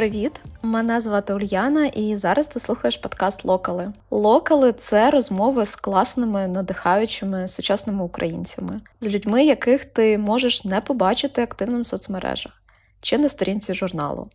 [0.00, 0.40] привіт!
[0.62, 3.92] Мене звати Ульяна, і зараз ти слухаєш подкаст Локали.
[4.10, 11.42] Локали це розмови з класними, надихаючими сучасними українцями, з людьми, яких ти можеш не побачити
[11.42, 12.62] активним в соцмережах
[13.00, 14.28] чи на сторінці журналу.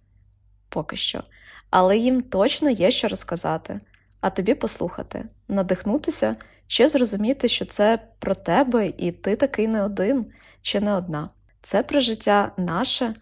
[0.70, 1.24] Поки що.
[1.70, 3.80] Але їм точно є що розказати,
[4.22, 6.36] а тобі послухати, надихнутися
[6.68, 10.26] чи зрозуміти, що це про тебе, і ти такий не один
[10.62, 11.28] чи не одна.
[11.62, 13.16] Це про життя наше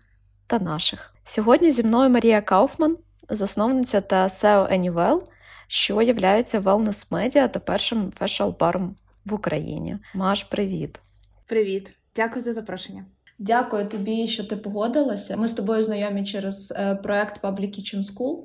[0.48, 1.13] та наших.
[1.26, 2.98] Сьогодні зі мною Марія Кауфман,
[3.30, 5.20] засновниця та SEO Anywell,
[5.68, 8.90] що є wellness медіа та першим фешал-баром
[9.26, 9.98] в Україні.
[10.14, 11.00] Маш, привіт!
[11.46, 13.06] Привіт, дякую за запрошення.
[13.40, 15.38] Дякую тобі, що ти погодилася.
[15.38, 18.44] Ми з тобою знайомі через е, проект Public Kitchen School,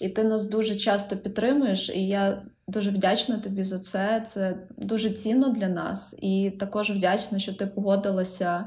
[0.00, 1.88] і ти нас дуже часто підтримуєш.
[1.88, 4.24] І я дуже вдячна тобі за це.
[4.28, 8.66] Це дуже цінно для нас, і також вдячна, що ти погодилася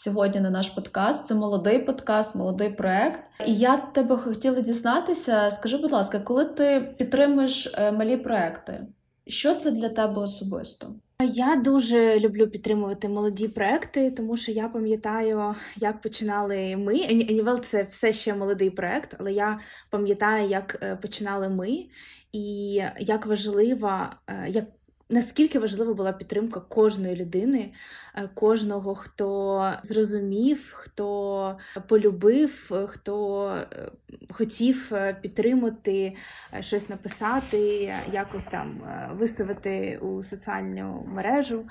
[0.00, 1.26] сьогодні на наш подкаст.
[1.26, 3.20] Це молодий подкаст, молодий проект.
[3.46, 5.50] І я тебе хотіла дізнатися.
[5.50, 8.86] Скажи, будь ласка, коли ти підтримуєш е, малі проекти,
[9.26, 10.94] що це для тебе особисто?
[11.24, 17.02] Я дуже люблю підтримувати молоді проекти, тому що я пам'ятаю, як починали ми.
[17.02, 19.58] Анівел це все ще молодий проект, але я
[19.90, 21.84] пам'ятаю, як е, починали ми,
[22.32, 24.64] і як важлива, е, як
[25.12, 27.72] Наскільки важлива була підтримка кожної людини,
[28.14, 31.58] е, кожного, хто зрозумів, хто
[31.88, 33.90] полюбив, хто е,
[34.30, 36.16] хотів е, підтримати,
[36.60, 41.64] щось написати, якось там виставити у соціальну мережу.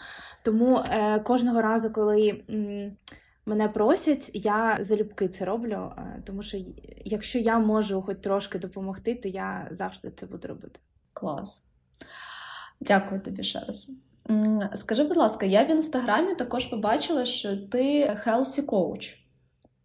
[0.44, 0.84] Тому
[1.24, 2.42] кожного разу, коли
[3.46, 5.92] мене просять, я залюбки це роблю,
[6.26, 6.58] тому що
[7.06, 10.80] якщо я можу хоч трошки допомогти, то я завжди це буду робити.
[11.14, 11.66] Клас.
[12.82, 13.92] Дякую тобі ще раз.
[14.74, 19.16] Скажи, будь ласка, я в інстаграмі також побачила, що ти healthy coach.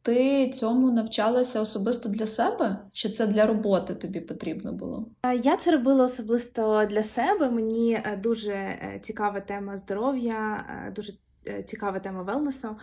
[0.03, 2.79] Ти цьому навчалася особисто для себе?
[2.93, 5.07] Чи це для роботи тобі потрібно було?
[5.43, 7.51] Я це робила особисто для себе.
[7.51, 11.17] Мені е, дуже е, цікава тема здоров'я, е, дуже Е,
[11.67, 12.77] цікава тема велнесу.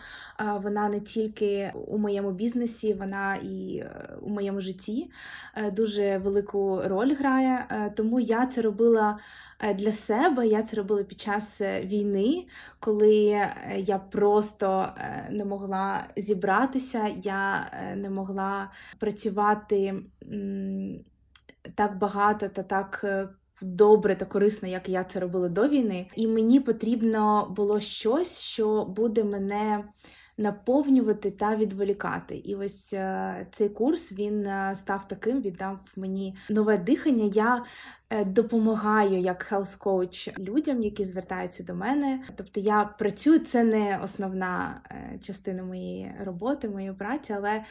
[0.62, 5.12] Вона не тільки у моєму бізнесі, вона і е, у моєму житті
[5.56, 7.66] е, дуже велику роль грає.
[7.96, 9.20] Тому я це робила
[9.76, 10.48] для себе.
[10.48, 12.46] Я це робила під час війни,
[12.80, 14.88] коли я просто
[15.30, 19.96] не могла зібратися, я не могла працювати
[21.76, 23.06] так багато та так
[23.62, 26.08] добре та корисно, як я це робила до війни.
[26.16, 29.84] І мені потрібно було щось, що буде мене.
[30.38, 32.36] Наповнювати та відволікати.
[32.36, 37.32] І ось е, цей курс він е, став таким, віддав мені нове дихання.
[37.34, 37.64] Я
[38.10, 42.24] е, допомагаю як health coach людям, які звертаються до мене.
[42.36, 44.82] Тобто я працюю, це не основна
[45.22, 47.64] частина моєї роботи, моєї праці, але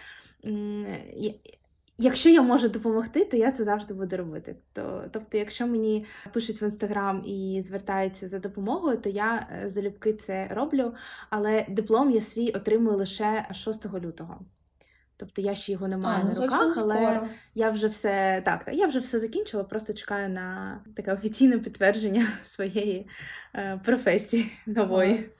[2.02, 4.56] Якщо я можу допомогти, то я це завжди буду робити.
[4.72, 10.12] То, Тобто, якщо мені пишуть в інстаграм і звертаються за допомогою, то я е, залюбки
[10.12, 10.94] це роблю.
[11.30, 14.40] Але диплом я свій отримую лише 6 лютого.
[15.16, 17.26] Тобто я ще його не маю а, на ну, руках, але скоро.
[17.54, 23.08] я вже все так, я вже все закінчила, просто чекаю на таке офіційне підтвердження своєї
[23.54, 25.30] е, професії нової.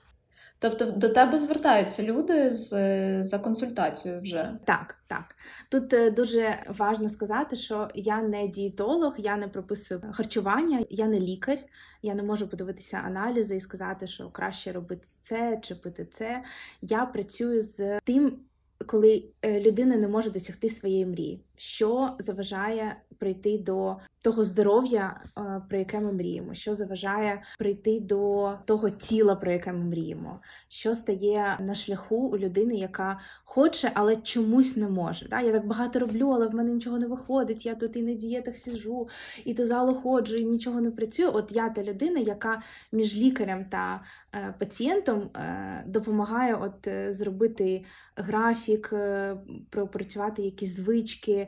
[0.61, 4.57] Тобто до тебе звертаються люди з, за консультацією вже?
[4.65, 5.35] Так, так.
[5.69, 11.19] Тут е, дуже важливо сказати, що я не дієтолог, я не прописую харчування, я не
[11.19, 11.57] лікар,
[12.01, 16.43] я не можу подивитися аналізи і сказати, що краще робити це чи пити це.
[16.81, 18.39] Я працюю з тим,
[18.85, 25.61] коли е, людина не може досягти своєї мрії, що заважає прийти до того здоров'я, е,
[25.69, 30.39] про яке ми мріємо, що заважає прийти до того тіла, про яке ми мріємо,
[30.69, 35.27] що стає на шляху у людини, яка хоче, але чомусь не може.
[35.29, 35.41] Да?
[35.41, 37.65] Я так багато роблю, але в мене нічого не виходить.
[37.65, 39.07] Я тут і на дієтах сижу,
[39.45, 41.31] і до залу ходжу, і нічого не працюю.
[41.33, 42.61] От я та людина, яка
[42.91, 44.01] між лікарем та
[44.35, 47.83] е, пацієнтом е, допомагає от зробити
[48.15, 48.93] графік,
[49.69, 51.47] пропрацювати якісь звички,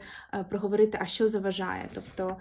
[0.50, 1.63] проговорити, а що заважає.
[1.94, 2.38] Тобто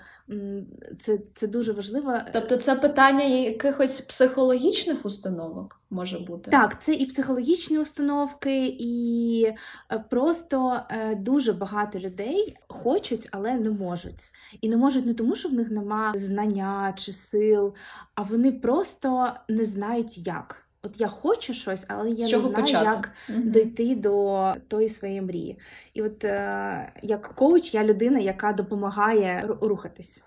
[0.99, 2.19] це це дуже важливо.
[2.33, 6.51] Тобто, це питання якихось психологічних установок може бути?
[6.51, 9.45] Так, це і психологічні установки, і
[9.91, 14.33] е, просто е, дуже багато людей хочуть, але не можуть.
[14.61, 17.75] І не можуть не тому, що в них нема знання чи сил,
[18.15, 20.72] а вони просто не знають як.
[20.85, 22.85] От я хочу щось, але я не знаю, почати?
[22.85, 23.39] як угу.
[23.45, 25.59] дойти до тої своєї мрії.
[25.95, 30.25] І от е, як коуч, я людина, яка допомагає рухатись.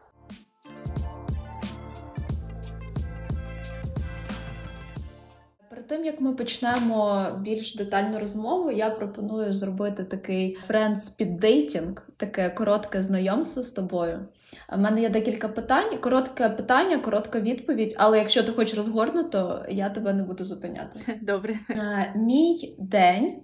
[5.87, 11.97] Перед тим як ми почнемо більш детальну розмову, я пропоную зробити такий friend speed dating,
[12.17, 14.25] таке коротке знайомство з тобою.
[14.73, 15.97] У мене є декілька питань.
[15.97, 17.95] Коротке питання, коротка відповідь.
[17.97, 21.19] Але якщо ти хочеш розгорнуто, я тебе не буду зупиняти.
[21.21, 21.59] Добре.
[21.69, 23.41] Е, мій день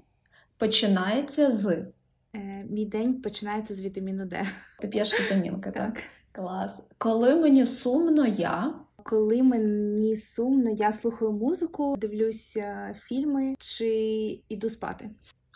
[0.58, 1.86] починається з.
[2.36, 4.46] Е, мій день починається з вітаміну Д.
[4.80, 5.94] Ти п'єш вітамінки, так?
[5.94, 6.04] Так.
[6.32, 6.88] Клас.
[6.98, 8.74] Коли мені сумно, я.
[9.04, 13.90] Коли мені сумно, я слухаю музику, дивлюся фільми чи
[14.50, 15.10] йду спати.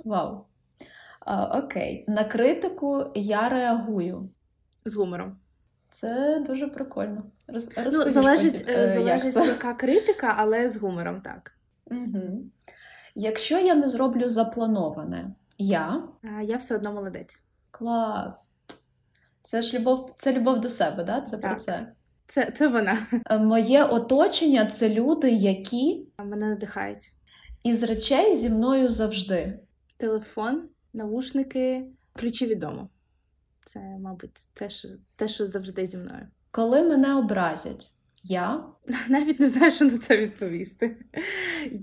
[0.06, 0.45] Вау.
[1.19, 2.06] А, окей.
[2.07, 4.21] На критику я реагую.
[4.86, 5.38] З гумором.
[5.92, 7.24] Це дуже прикольно.
[7.47, 11.51] Роз, Ну, залежить, потім, е, е, залежить як яка критика, але з гумором, так.
[11.86, 12.44] Угу.
[13.15, 16.03] Якщо я не зроблю заплановане, я.
[16.38, 17.42] А я все одно молодець.
[17.71, 18.51] Клас.
[19.44, 21.21] Це ж любов, це любов до себе, да?
[21.21, 21.62] Це про Так.
[21.62, 21.71] це.
[21.71, 21.92] Це,
[22.27, 23.07] це вона.
[23.25, 27.13] Е, Моє оточення це люди, які Мене надихають.
[27.63, 29.60] із речей зі мною завжди.
[29.98, 32.89] Телефон, наушники, ключі від дому.
[33.66, 36.27] Це, мабуть, те, що, те, що завжди зі мною.
[36.51, 37.92] Коли мене образять,
[38.24, 38.66] я.
[39.10, 40.98] Навіть не знаю, що на це відповісти.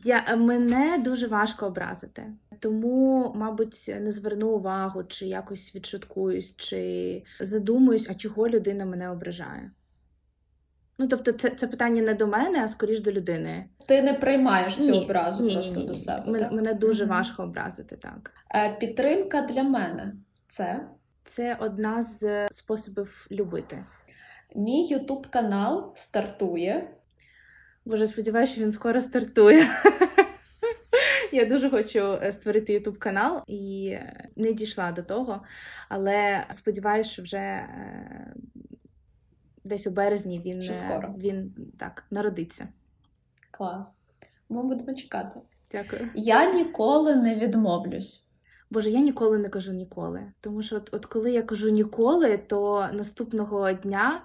[0.04, 2.26] Я, мене дуже важко образити.
[2.58, 9.70] Тому, мабуть, не зверну увагу, чи якось відшуткуюсь, чи задумуюсь, а чого людина мене ображає.
[10.98, 13.64] Ну, тобто, це, це питання не до мене, а скоріш до людини.
[13.88, 16.32] Ти не приймаєш цю Ні, образу ні, просто ні, ні, до себе.
[16.32, 16.52] Мен- так?
[16.52, 17.14] Мене дуже Мгм.
[17.14, 18.30] важко образити, так.
[18.54, 20.12] Е, Підтримка для мене
[20.48, 20.80] це
[21.24, 23.84] Це одна з способів любити.
[24.56, 26.90] мій Ютуб канал стартує.
[27.84, 29.66] Боже, сподіваюся, що він скоро стартує.
[31.32, 35.42] Я дуже хочу е, створити YouTube канал і е, не дійшла до того,
[35.88, 38.34] але сподіваюся, що вже е,
[39.64, 41.14] десь у березні він, Що е, скоро.
[41.18, 42.68] він так народиться.
[43.50, 43.96] Клас.
[44.48, 45.40] Ми будемо чекати.
[45.72, 46.10] Дякую.
[46.14, 48.26] Я ніколи не відмовлюсь.
[48.70, 50.22] Боже, я ніколи не кажу ніколи.
[50.40, 54.22] Тому що, от, от коли я кажу ніколи, то наступного дня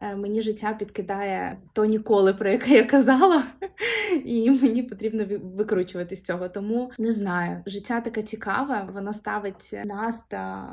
[0.00, 3.44] е, мені життя підкидає то ніколи, про яке я казала,
[4.24, 6.48] і мені потрібно викручувати з цього.
[6.48, 10.68] Тому не знаю, життя таке цікаве, воно ставить нас та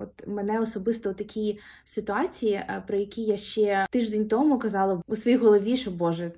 [0.00, 5.36] от мене особисто такі ситуації, е, про які я ще тиждень тому казала у своїй
[5.36, 6.32] голові, що Боже.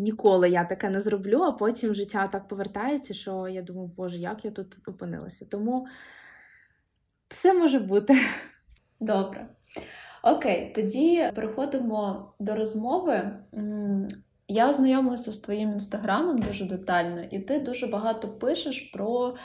[0.00, 4.44] Ніколи я таке не зроблю, а потім життя так повертається, що я думаю, боже, як
[4.44, 5.46] я тут опинилася.
[5.50, 5.86] Тому
[7.28, 8.14] все може бути.
[9.00, 9.48] Добре.
[10.22, 13.30] Окей, тоді переходимо до розмови.
[14.48, 19.36] Я ознайомилася з твоїм інстаграмом дуже детально, і ти дуже багато пишеш про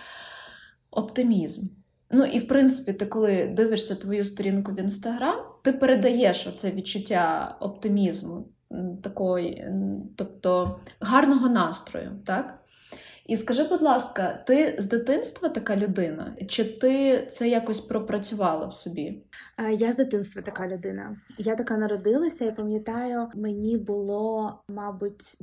[0.91, 1.82] оптимізм.
[2.11, 7.55] Ну і в принципі, ти коли дивишся твою сторінку в інстаграм, ти передаєш оце відчуття
[7.59, 8.47] оптимізму,
[9.03, 9.67] такої,
[10.15, 12.59] тобто гарного настрою, так?
[13.25, 16.35] І скажи, будь ласка, ти з дитинства така людина?
[16.49, 19.21] Чи ти це якось пропрацювала в собі?
[19.57, 21.17] Е, Я з дитинства така людина.
[21.37, 25.37] Я така народилася, я пам'ятаю, мені було, мабуть,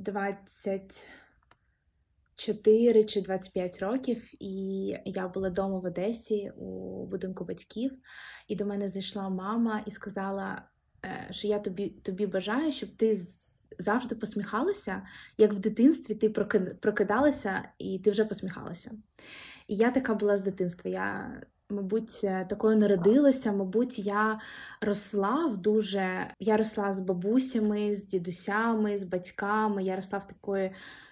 [2.40, 7.92] 24 чи 25 років, і я була вдома в Одесі у будинку батьків,
[8.48, 10.62] і до мене зайшла мама і сказала,
[11.04, 13.19] е, що я тобі, тобі бажаю, щоб ти
[13.78, 15.02] завжди посміхалася,
[15.38, 16.31] як в дитинстві ти
[16.81, 18.90] прокидалася і ти вже посміхалася.
[19.68, 20.90] І я така була з дитинства.
[20.90, 23.52] Я мабуть, е, такою народилася.
[23.52, 24.40] Мабуть, я
[24.80, 26.30] росла в дуже.
[26.40, 29.82] Я росла з бабусями, з дідусями, з батьками.
[29.85, 30.70] Я росла в такої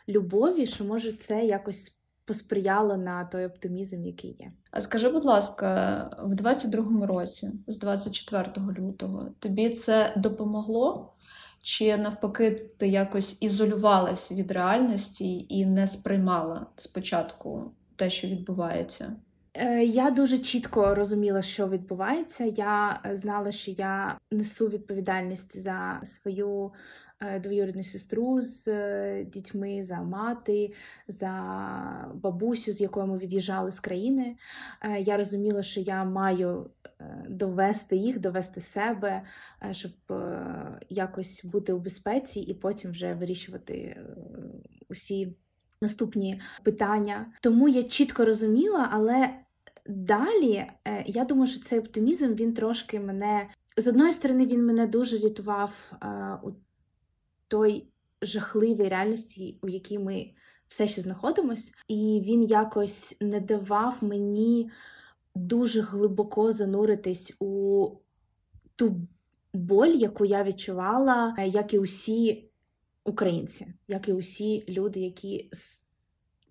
[0.08, 4.52] любові, що може це якось посприяло на той оптимізм, який є.
[4.70, 8.46] А скажи, будь ласка, в 22-му році, з 24
[8.78, 11.14] лютого, тобі це допомогло?
[11.62, 19.16] Чи навпаки ти якось ізолювалась від реальності і не сприймала спочатку те, що відбувається?
[19.54, 22.44] Е, Я дуже чітко розуміла, що відбувається.
[22.44, 26.72] Я е, знала, що я несу відповідальність за свою
[27.42, 30.72] двоюрідну сестру з е, дітьми, за мати,
[31.08, 31.30] за
[32.14, 34.36] бабусю, з якою ми від'їжджали з країни.
[34.82, 36.70] Е, Я розуміла, що я маю
[37.00, 39.22] е, довести їх, довести себе,
[39.70, 44.06] е, щоб е, якось бути у безпеці і потім вже вирішувати е,
[44.88, 45.36] усі
[45.82, 47.32] наступні питання.
[47.40, 49.30] Тому я чітко розуміла, але
[49.86, 54.86] далі е, я думаю, що цей оптимізм він трошки мене з одної сторони, він мене
[54.86, 56.38] дуже рятував е,
[57.48, 57.86] той
[58.22, 60.30] жахливій реальності, у якій ми
[60.68, 64.70] все ще знаходимось, і він якось не давав мені
[65.34, 67.88] дуже глибоко зануритись у
[68.76, 68.96] ту
[69.54, 72.50] боль, яку я відчувала, як і усі
[73.04, 75.50] українці, як і усі люди, які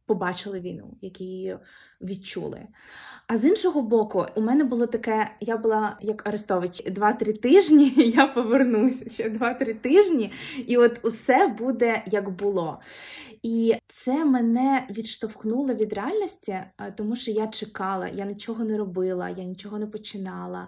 [0.07, 1.57] побачили війну, які її
[2.01, 2.67] відчули.
[3.27, 8.27] А з іншого боку, у мене було таке: я була як Арестович, два-три тижні, я
[8.27, 10.31] повернуся ще два-три тижні,
[10.67, 12.79] і от усе буде як було.
[13.43, 19.29] І це мене відштовхнуло від реальності, е, тому що я чекала, я нічого не робила,
[19.29, 20.67] я нічого не починала.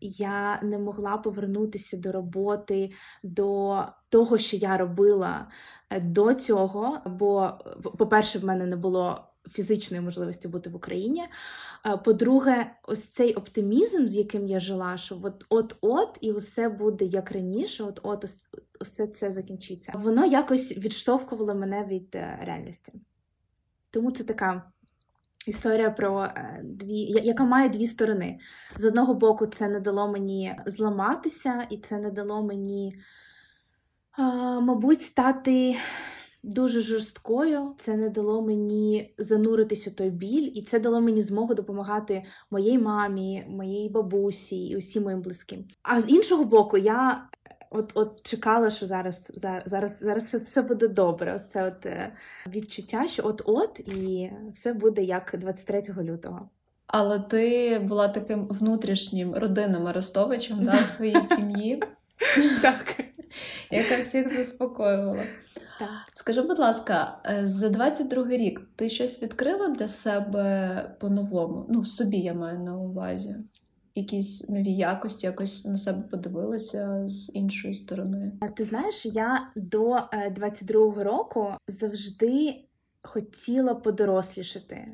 [0.00, 2.90] Я не могла повернутися до роботи,
[3.22, 5.48] до того, що я робила
[5.90, 6.98] е, до цього.
[7.06, 7.52] Бо,
[7.98, 11.24] по-перше, в мене не було фізичної можливості бути в Україні.
[11.86, 17.32] Е, по-друге, ось цей оптимізм, з яким я жила, що от-от, і усе буде як
[17.32, 18.24] раніше, от-от
[18.80, 19.92] усе це закінчиться.
[19.94, 22.92] Воно якось відштовхувало мене від е, реальності.
[23.90, 24.72] Тому це така.
[25.46, 28.38] Історія про е, дві, яка має дві сторони.
[28.76, 32.98] З одного боку, це не дало мені зламатися, і це не дало мені,
[34.60, 35.76] мабуть, стати
[36.42, 37.74] дуже жорсткою.
[37.78, 42.78] Це не дало мені зануритися у той біль, і це дало мені змогу допомагати моїй
[42.78, 45.64] мамі, моїй бабусі і усім моїм близьким.
[45.82, 47.28] А з іншого боку, я
[47.76, 49.32] от от чекала, що зараз
[49.66, 51.34] зараз, зараз все буде добре.
[51.34, 52.12] Ось це от е,
[52.46, 56.48] відчуття, що от-от, і все буде як 23 лютого.
[56.86, 61.82] Але ти була таким внутрішнім родинним Арестовичем да, в своїй сім'ї,
[62.62, 63.00] Так.
[63.70, 65.24] яка всіх заспокоювала.
[65.78, 65.88] Так.
[66.12, 71.66] Скажи, будь ласка, е, за 22-й рік ти щось відкрила для себе по-новому?
[71.68, 73.36] Ну, в собі я маю на увазі.
[73.98, 78.32] Якісь нові якості, якось на себе подивилася з іншої сторони.
[78.56, 79.90] Ти знаєш, я до
[80.30, 82.54] 22-го е, року завжди
[83.02, 84.88] хотіла подорослішати.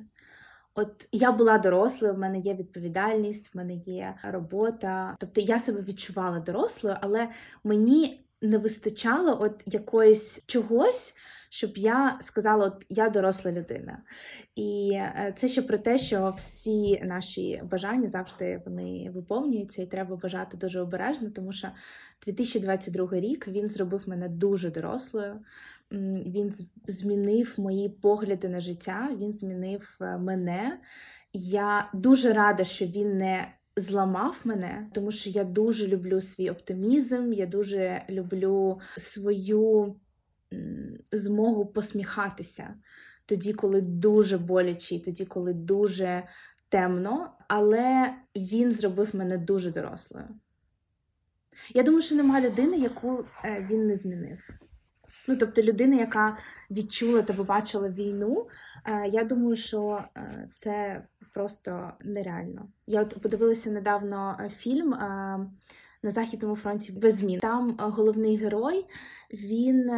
[0.74, 5.16] От я була дорослою, в мене є відповідальність, в мене є робота.
[5.18, 7.28] Тобто я себе відчувала дорослою, але
[7.64, 11.14] мені не вистачало от якоїсь чогось,
[11.52, 14.02] щоб я сказала, от я доросла людина.
[14.54, 20.16] І е, це ще про те, що всі наші бажання завжди вони виповнюються, і треба
[20.16, 21.68] бажати дуже обережно, тому що
[22.26, 25.40] 2022 рік він зробив мене дуже дорослою.
[26.26, 26.52] Він
[26.86, 30.78] змінив мої погляди на життя, він змінив е, мене.
[31.32, 37.32] Я дуже рада, що він не зламав мене, тому що я дуже люблю свій оптимізм,
[37.32, 39.94] я дуже люблю свою
[41.12, 42.74] змогу посміхатися
[43.26, 46.22] тоді, коли дуже боляче, тоді, коли дуже
[46.68, 50.28] темно, але він зробив мене дуже дорослою.
[51.74, 54.48] Я думаю, що нема людини, яку е, він не змінив.
[55.28, 56.38] Ну, тобто, людина, яка
[56.70, 58.46] відчула та побачила війну,
[58.86, 61.02] е, я думаю, що е, це
[61.34, 62.68] просто нереально.
[62.86, 64.90] Я от подивилася недавно фільм
[66.02, 67.40] на Західному фронті без змін.
[67.40, 68.86] Там головний герой,
[69.32, 69.90] він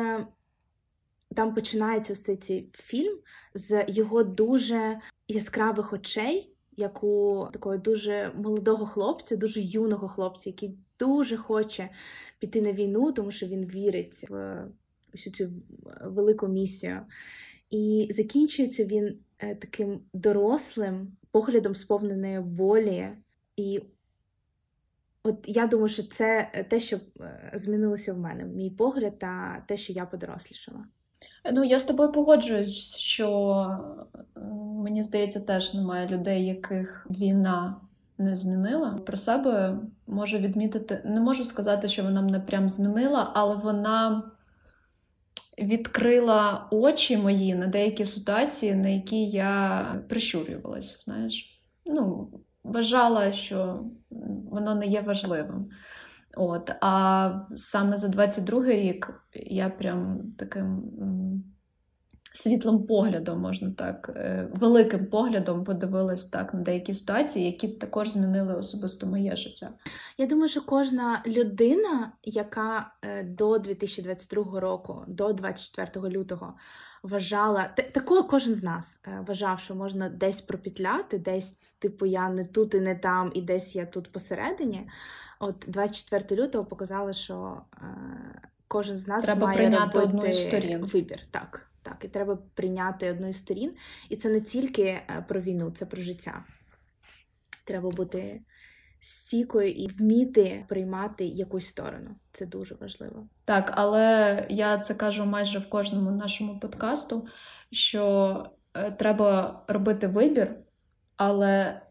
[1.34, 3.18] там починається все цей фільм
[3.54, 6.50] з його дуже яскравих очей.
[6.76, 11.90] Як у такого дуже молодого хлопця, дуже юного хлопця, який дуже хоче
[12.38, 14.64] піти на війну, тому що він вірить в
[15.12, 15.50] всю цю
[16.04, 17.00] велику місію.
[17.70, 23.08] І закінчується він е, таким дорослим поглядом, сповненою болі.
[23.56, 23.80] І
[25.22, 29.76] от я думаю, що це те, що е, змінилося в мене, мій погляд та те,
[29.76, 30.84] що я подорослішала.
[31.52, 33.66] Ну, я з тобою погоджуюсь, що
[34.36, 34.40] е,
[34.84, 37.76] мені здається, теж немає людей, яких війна
[38.18, 38.90] не змінила.
[39.06, 44.22] Про себе можу відмітити, не можу сказати, що вона мене прям змінила, але вона
[45.58, 50.98] відкрила очі мої на деякі ситуації, на які я прищурювалася.
[51.00, 52.28] Знаєш, ну,
[52.64, 53.84] вважала, що
[54.50, 55.70] воно не є важливим.
[56.36, 60.82] От, А саме за 22-й рік я прям таким
[62.34, 68.54] світлим поглядом, можна так, е, великим поглядом подивилась так на деякі ситуації, які також змінили
[68.54, 69.70] особисто моє життя.
[70.18, 76.54] Я думаю, що кожна людина, яка е, до 2022 року, до 24 лютого,
[77.02, 82.44] вважала такого кожен з нас е, вважав, що можна десь пропітляти, десь, типу, я не
[82.44, 84.88] тут і не там, і десь я тут посередині.
[85.44, 87.62] От 24 лютого показали, що
[88.68, 90.84] кожен з нас Треба має прийняти робити одну із сторін.
[90.84, 91.20] вибір.
[91.30, 91.70] Так.
[91.82, 93.72] Так, і треба прийняти одну із сторін.
[94.08, 96.44] І це не тільки е, про війну, це про життя.
[97.64, 98.40] Треба бути
[99.00, 102.10] стійкою і вміти приймати якусь сторону.
[102.32, 103.26] Це дуже важливо.
[103.44, 107.26] Так, але я це кажу майже в кожному нашому подкасту,
[107.70, 110.54] що е, треба робити вибір,
[111.16, 111.82] але е,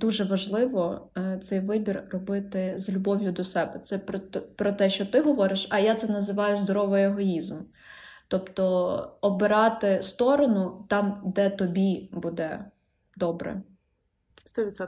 [0.00, 3.78] дуже важливо е, цей вибір робити з любов'ю до себе.
[3.78, 4.18] Це про,
[4.56, 7.56] про те, що ти говориш, а я це називаю здоровий егоїзм.
[8.28, 12.64] Тобто обирати сторону там, де тобі буде
[13.16, 13.62] добре.
[14.58, 14.86] 100%.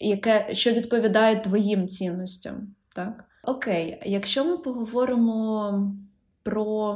[0.00, 2.74] Яке, Що відповідає твоїм цінностям.
[2.94, 3.24] Так?
[3.44, 5.96] Окей, якщо ми поговоримо
[6.42, 6.94] про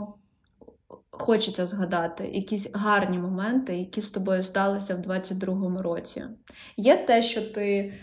[1.11, 6.25] хочеться згадати якісь гарні моменти, які з тобою сталися в 22-му році.
[6.77, 7.95] Є те, що ти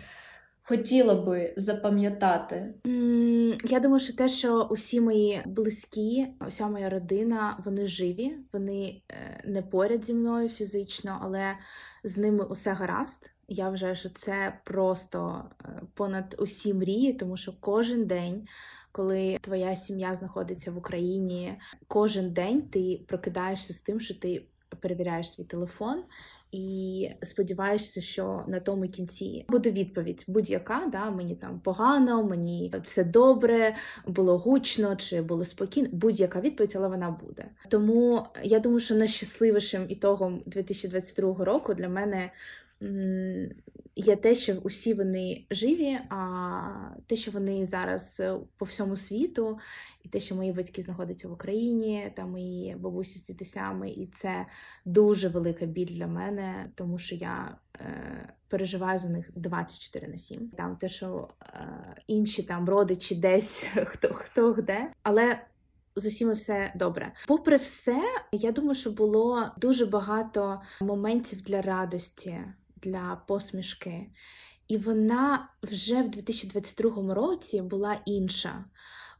[0.64, 2.74] хотіла би запам'ятати?
[3.64, 9.44] Я думаю, що те, що усі мої близькі, уся моя родина, вони живі, вони е,
[9.46, 11.58] не поряд зі мною фізично, але
[12.04, 13.34] з ними усе гаразд.
[13.48, 18.48] Я вважаю, що це просто е, понад усі мрії, тому що кожен день
[18.94, 21.54] коли твоя сім'я знаходиться в Україні,
[21.88, 24.44] кожен день ти прокидаєшся з тим, що ти
[24.82, 26.04] перевіряєш свій телефон.
[26.52, 33.04] І сподіваєшся, що на тому кінці буде відповідь будь-яка, да, мені там погано, мені все
[33.04, 33.76] добре,
[34.08, 35.90] було гучно чи було спокійно.
[35.92, 37.46] Будь-яка відповідь, але вона буде.
[37.70, 42.32] Тому я думаю, що найщасливішим ітогом 2022 року для мене
[43.96, 46.62] є те, що усі вони живі, а
[47.08, 49.60] те, що вони зараз е, по всьому світу,
[50.04, 54.46] і те, що мої батьки знаходяться в Україні, та мої бабусі з дідусями, і це
[54.86, 60.50] дуже велика біль для мене, тому що я е, переживаю за них 24 на 7.
[60.50, 61.68] Там те, що е,
[62.08, 65.40] інші там родичі десь хто хто де, але.
[65.96, 67.14] З усіми все добре.
[67.28, 72.40] Попри все, я думаю, що було дуже багато моментів для радості
[72.84, 74.08] для посмішки.
[74.68, 78.66] І вона вже в 2022 році була інша.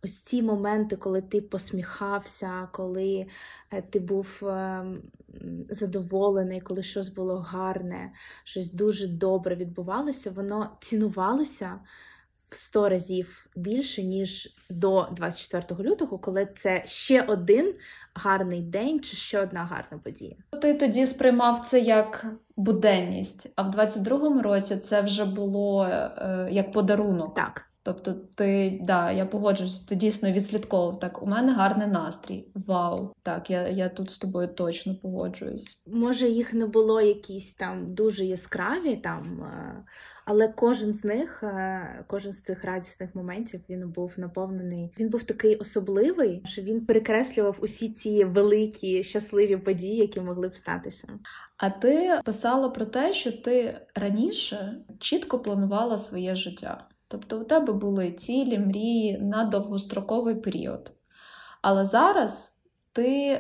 [0.04, 3.26] Ось ці моменти, коли ти посміхався, коли
[3.72, 5.02] е, ти був ем,
[5.70, 8.12] задоволений, коли щось було гарне,
[8.44, 11.80] щось дуже добре відбувалося, воно цінувалося
[12.50, 17.74] в 100 разів більше, ніж до 24 лютого, коли це ще один
[18.14, 20.36] гарний день чи ще одна гарна подія.
[20.62, 22.26] Ти тоді сприймав це як
[22.58, 27.36] буденність, а в 22-му році це вже було е, як подарунок.
[27.36, 27.73] Так.
[27.86, 31.24] Тобто, ти да, я погоджуюсь, ти дійсно відслідковував так.
[31.24, 32.48] У мене гарний настрій.
[32.56, 33.14] Вау!
[33.24, 35.82] Так, я я тут з тобою точно погоджуюсь.
[35.88, 39.84] Може, їх не було якісь там дуже яскраві, там, е,
[40.26, 44.94] але кожен з них, е, кожен з цих радісних моментів він був наповнений.
[45.00, 50.56] Він був такий особливий, що він перекреслював усі ці великі щасливі події, які могли б
[50.56, 51.08] статися.
[51.58, 56.88] А ти писала про те, що ти раніше чітко планувала своє життя.
[57.14, 60.92] Тобто у тебе були цілі, мрії на довгостроковий період.
[61.62, 62.60] Але зараз
[62.92, 63.40] ти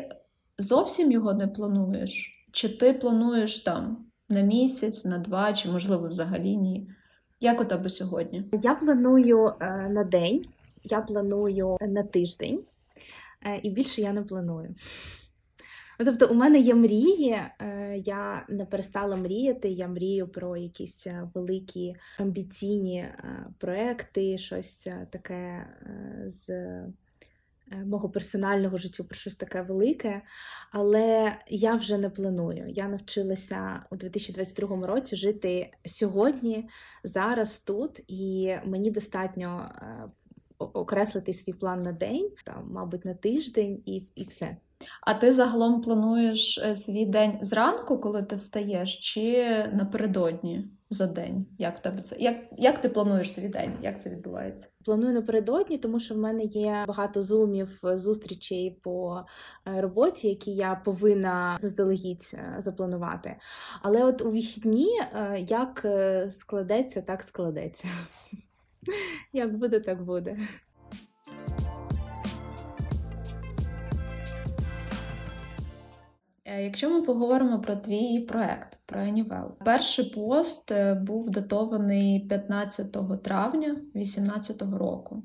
[0.58, 2.46] зовсім його не плануєш?
[2.52, 3.98] Чи ти плануєш там
[4.30, 6.90] на місяць, на два, чи, можливо, взагалі ні?
[7.40, 8.46] Як у тебе сьогодні?
[8.62, 10.46] Я планую е, на день,
[10.84, 12.60] я планую на тиждень,
[13.46, 14.76] е, і більше я не планую.
[16.00, 19.70] Ну, тобто, у мене є мрії, е, я не перестала мріяти.
[19.70, 25.68] Я мрію про якісь е, великі амбіційні е, проекти, щось таке
[26.26, 26.52] з
[27.86, 30.22] мого персонального життя, про щось таке велике.
[30.72, 32.70] Але я вже не планую.
[32.70, 36.70] Я навчилася у 2022 році жити сьогодні,
[37.04, 39.70] зараз тут, і мені достатньо
[40.58, 44.58] окреслити свій план на день, там, мабуть, на тиждень, і, і все.
[45.02, 51.46] А ти загалом плануєш е, свій день зранку, коли ти встаєш, чи напередодні за день?
[51.58, 52.16] Як тебе це?
[52.20, 53.74] Як як ти плануєш свій день?
[53.82, 54.70] Як це відбувається?
[54.86, 59.26] Планую напередодні, тому що в мене є багато зумів, зустрічей по
[59.68, 63.36] е, роботі, які я повинна заздалегідь е, запланувати.
[63.82, 64.90] Але от у вихідні
[65.48, 65.86] як
[66.30, 67.88] складеться, так складеться.
[69.34, 70.38] Як буде, так буде.
[76.60, 83.74] Якщо ми поговоримо про твій проект, про Анівел, перший пост е, був датований 15 травня
[83.74, 85.24] 2018 року.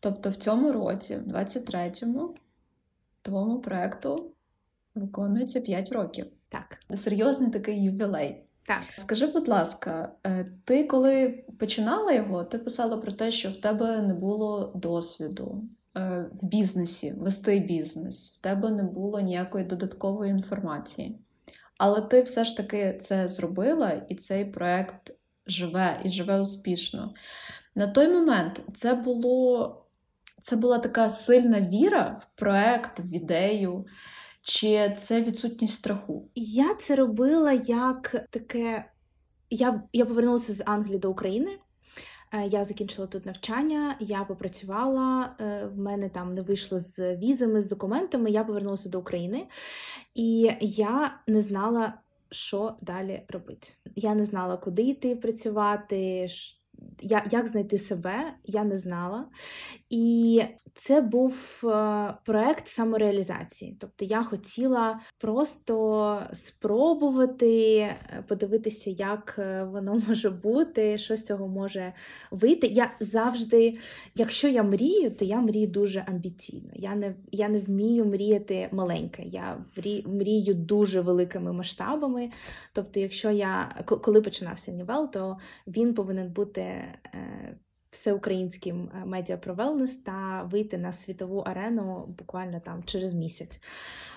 [0.00, 2.34] Тобто в цьому році, в 23-му,
[3.22, 4.32] твоєму проекту
[4.94, 6.26] виконується 5 років.
[6.48, 6.78] Так.
[6.94, 8.44] Серйозний такий ювілей.
[8.66, 8.82] Так.
[8.96, 14.02] Скажи, будь ласка, е, ти коли починала його, ти писала про те, що в тебе
[14.02, 15.64] не було досвіду.
[15.96, 21.18] Е, в бізнесі, вести бізнес, в тебе не було ніякої додаткової інформації.
[21.78, 25.14] Але ти все ж таки це зробила, і цей проект
[25.46, 27.14] живе і живе успішно.
[27.74, 29.82] На той момент це було.
[30.40, 33.86] Це була така сильна віра в проект, в ідею,
[34.42, 36.28] чи це відсутність страху?
[36.34, 38.90] Я це робила як таке
[39.50, 41.58] я, я повернулася з Англії до України.
[42.36, 47.60] Е, я закінчила тут навчання, я попрацювала, е, в мене там не вийшло з візами,
[47.60, 48.30] з документами.
[48.30, 49.46] Я повернулася до України,
[50.14, 51.94] і я не знала,
[52.30, 53.68] що далі робити.
[53.96, 56.28] Я не знала, куди йти працювати,
[57.30, 59.24] як знайти себе, я не знала.
[59.90, 60.42] І
[60.74, 63.76] це був е, проект самореалізації.
[63.80, 67.96] Тобто я хотіла просто спробувати е,
[68.28, 71.92] подивитися, як е, воно може бути, що з цього може
[72.30, 72.66] вийти.
[72.66, 73.72] Я завжди,
[74.14, 76.70] якщо я мрію, то я мрію дуже амбіційно.
[76.74, 79.22] Я не я не вмію мріяти маленьке.
[79.22, 79.64] Я
[80.06, 82.30] мрію дуже великими масштабами.
[82.72, 85.36] Тобто, якщо я коли починався Нівел, то
[85.66, 86.75] він повинен бути
[87.96, 93.60] всеукраїнським е, медіа про wellness та вийти на світову арену буквально там через місяць.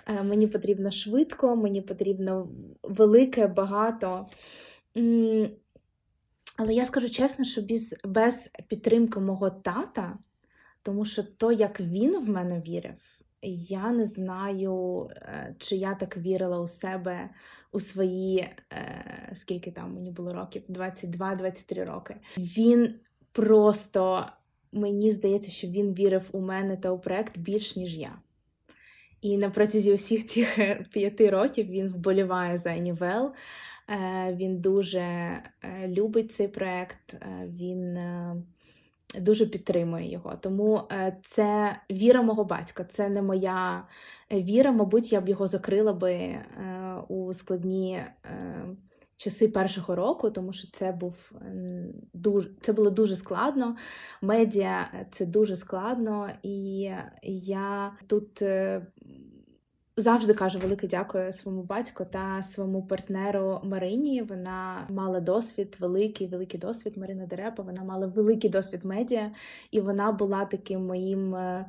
[0.07, 2.49] Е, мені потрібно швидко, мені потрібно
[2.83, 4.25] велике, багато.
[6.57, 10.17] Але я скажу чесно, що без, без підтримки мого тата,
[10.83, 16.17] тому що то, як він в мене вірив, я не знаю, е, чи я так
[16.17, 17.29] вірила у себе
[17.71, 18.47] у свої,
[19.33, 22.15] скільки там мені було років, 22-23 роки.
[22.37, 22.95] Він
[23.31, 24.25] просто
[24.71, 28.15] мені здається, що він вірив у мене та у проект більш, ніж я.
[29.21, 30.59] І на протязі усіх цих
[30.93, 33.33] п'яти років він вболіває за Анівел.
[33.89, 35.41] Е, він дуже е,
[35.87, 37.97] любить цей проект, е, він
[39.17, 40.35] дуже підтримує його.
[40.35, 40.81] Тому
[41.21, 43.83] це віра мого батька, це не моя
[44.31, 44.71] віра.
[44.71, 46.35] Мабуть, я б його закрила би
[47.07, 48.03] у складні
[49.17, 51.31] часи першого року, тому що це був
[52.13, 53.75] дуже це було дуже складно.
[54.21, 56.91] Медіа це дуже складно, і
[57.23, 58.43] я тут.
[59.99, 64.21] Е, завжди кажу велике дякую своєму батьку та своєму партнеру Марині.
[64.21, 66.97] Вона мала досвід, великий, великий досвід.
[66.97, 67.63] Марина Дерепа.
[67.63, 69.31] Вона мала великий досвід медіа,
[69.71, 71.65] і вона була таким моїм е,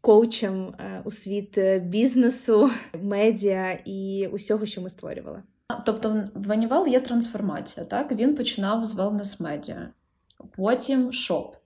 [0.00, 2.70] коучем е, у світ бізнесу,
[3.02, 5.42] медіа і усього, що ми створювали.
[5.86, 8.12] Тобто в Анівел є трансформація, так?
[8.12, 9.88] Він починав з wellness медіа,
[10.56, 11.56] потім шоп,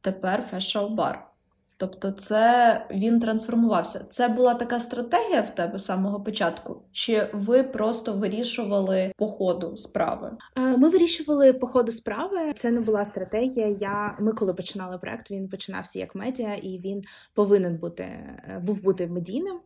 [0.00, 1.35] тепер фешал-бар.
[1.78, 4.04] Тобто, це він трансформувався.
[4.08, 6.82] Це була така стратегія в тебе з самого початку?
[6.92, 10.36] Чи ви просто вирішували по ходу справи?
[10.56, 12.52] Е, ми вирішували по ходу справи.
[12.56, 13.66] Це не була стратегія.
[13.66, 17.02] Я ми, коли починали проект, він починався як медіа, і він
[17.34, 19.60] повинен бути е, був бути медійним.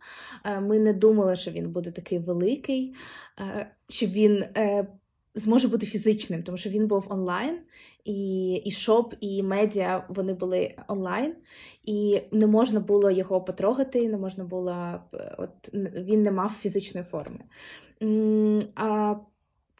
[0.45, 2.95] Е, ми не думали, що він буде такий великий,
[3.89, 4.45] що він
[5.35, 7.59] зможе бути фізичним, тому що він був онлайн,
[8.05, 11.35] і і шоп, і медіа вони були онлайн,
[11.85, 15.01] і не можна було його потрогати, не можна було
[15.39, 17.41] от він не мав фізичної форми.
[18.75, 19.15] А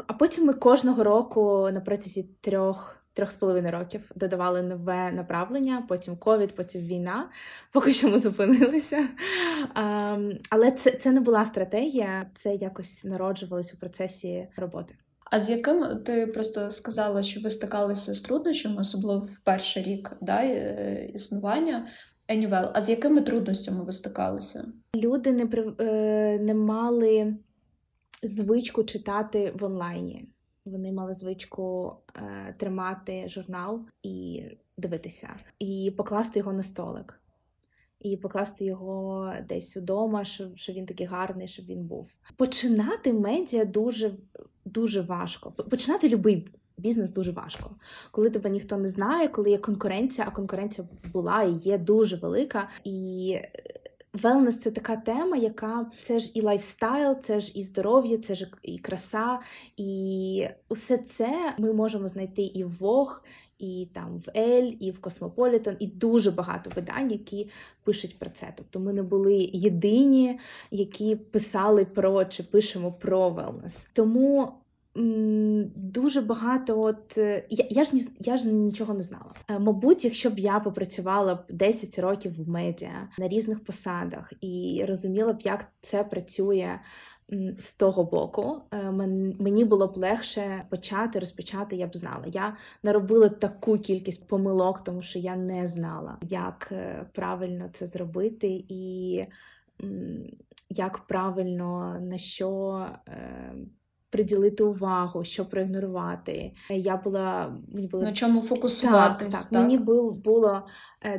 [0.07, 2.97] а потім ми кожного року на протязі трьох.
[3.13, 7.31] Трьох з половиною років додавали нове направлення, потім ковід, потім війна.
[7.73, 9.09] Поки що ми зупинилися.
[10.51, 14.95] Але це це не була стратегія, це якось народжувалось у процесі роботи.
[15.31, 20.17] А з яким ти просто сказала, що ви стикалися з труднощами, особливо в перший рік
[20.21, 21.89] да, е, існування
[22.29, 24.73] Anywell, А з якими трудностями ви стикалися?
[24.97, 27.37] Люди не е, не мали
[28.23, 30.29] звичку читати в онлайні.
[30.65, 34.43] Вони мали звичку е, тримати журнал і
[34.79, 37.21] дивитися, і покласти його на столик,
[38.01, 42.15] і покласти його десь удома, щоб, щоб він такий гарний, щоб він був.
[42.37, 44.13] Починати медіа дуже
[44.73, 45.51] дуже важко.
[45.51, 46.49] Починати будь-який
[46.81, 47.71] бізнес дуже важко.
[48.11, 52.69] Коли тебе ніхто не знає, коли є конкуренція, а конкуренція була і є дуже велика.
[52.85, 53.37] І
[54.13, 58.51] wellness це така тема, яка це ж і lifestyle, це ж і здоров'я, це ж
[58.63, 59.39] і краса.
[59.77, 63.25] І усе це ми можемо знайти і в Vogue,
[63.61, 67.51] і там в Ель, і в Космополітен, і дуже багато видань, які
[67.85, 68.53] пишуть про це.
[68.57, 70.39] Тобто ми не були єдині,
[70.71, 73.89] які писали про чи пишемо про велнес.
[73.93, 74.53] Тому
[74.95, 79.33] Дуже багато, от е, я я ж я ж нічого не знала.
[79.49, 84.85] Е, мабуть, якщо б я попрацювала б 10 років в медіа на різних посадах і
[84.89, 86.79] розуміла б, як це працює
[87.59, 88.91] з того боку, е,
[89.39, 92.25] мені було б легше почати розпочати, я б знала.
[92.27, 96.73] Я наробила таку кількість помилок, тому що я не знала, як
[97.13, 99.25] правильно це зробити і
[100.71, 102.87] як правильно на що
[104.11, 106.53] приділити увагу, що проігнорувати.
[106.71, 109.33] Я була мені було на чому фокусуватись.
[109.33, 109.51] Так, так.
[109.51, 109.53] так.
[109.53, 109.79] Мені
[110.25, 110.67] було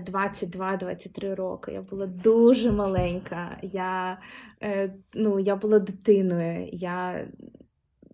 [0.08, 1.72] 22-23 е, роки.
[1.72, 3.58] Я була дуже маленька.
[3.62, 4.20] Я,
[4.64, 6.70] е, ну, Я була дитиною.
[6.72, 7.28] Я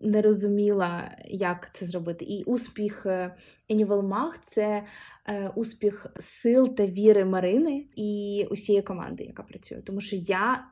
[0.02, 2.26] не розуміла, як це зробити.
[2.26, 3.06] І успіх
[3.70, 4.84] Annual Mag– це
[5.56, 9.82] успіх сил та віри Марини і усієї команди, яка працює.
[9.82, 10.66] Тому що я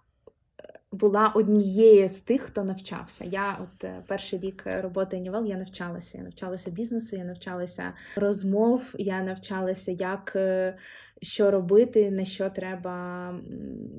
[0.95, 3.25] була однією з тих, хто навчався.
[3.25, 6.17] Я от е, перший рік роботи Нівел я навчалася.
[6.17, 10.77] Я навчалася бізнесу, я навчалася розмов, я навчалася, як е,
[11.21, 13.34] що робити, на що треба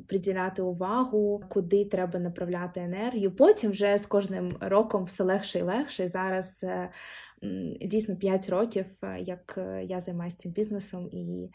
[0.08, 3.30] приділяти увагу, куди треба направляти енергію.
[3.30, 6.08] Потім вже з кожним роком все легше і легше.
[6.08, 6.90] Зараз е,
[7.80, 8.86] дійсно 5 років,
[9.18, 11.50] як я займаюся цим бізнесом, і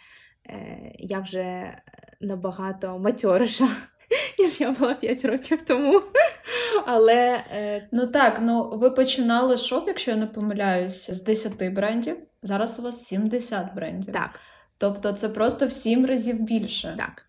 [0.99, 1.77] я вже
[2.21, 3.67] набагато матьориша
[4.39, 6.01] ніж я була 5 років тому.
[6.85, 7.87] Але е...
[7.91, 12.17] ну так, ну ви починали шоп, якщо я не помиляюсь, з 10 брендів.
[12.41, 14.13] Зараз у вас 70 брендів.
[14.13, 14.39] Так.
[14.77, 16.93] Тобто це просто в 7 разів більше.
[16.97, 17.25] Так.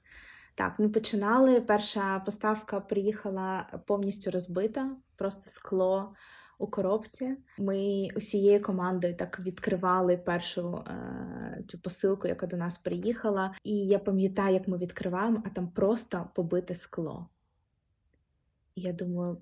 [0.54, 1.60] Так, ми починали.
[1.60, 6.14] Перша поставка приїхала повністю розбита, просто скло
[6.62, 7.36] у коробці.
[7.58, 13.54] Ми усією командою так відкривали першу е, цю посилку, яка до нас приїхала.
[13.64, 17.28] І я пам'ятаю, як ми відкриваємо, а там просто побите скло.
[18.74, 19.36] І я думаю.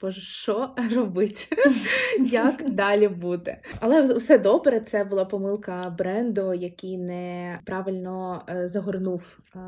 [0.00, 1.56] Боже, що робити?
[2.20, 3.60] Як далі буде?
[3.80, 4.80] Але все добре.
[4.80, 9.60] Це була помилка бренду, який неправильно е, загорнув е,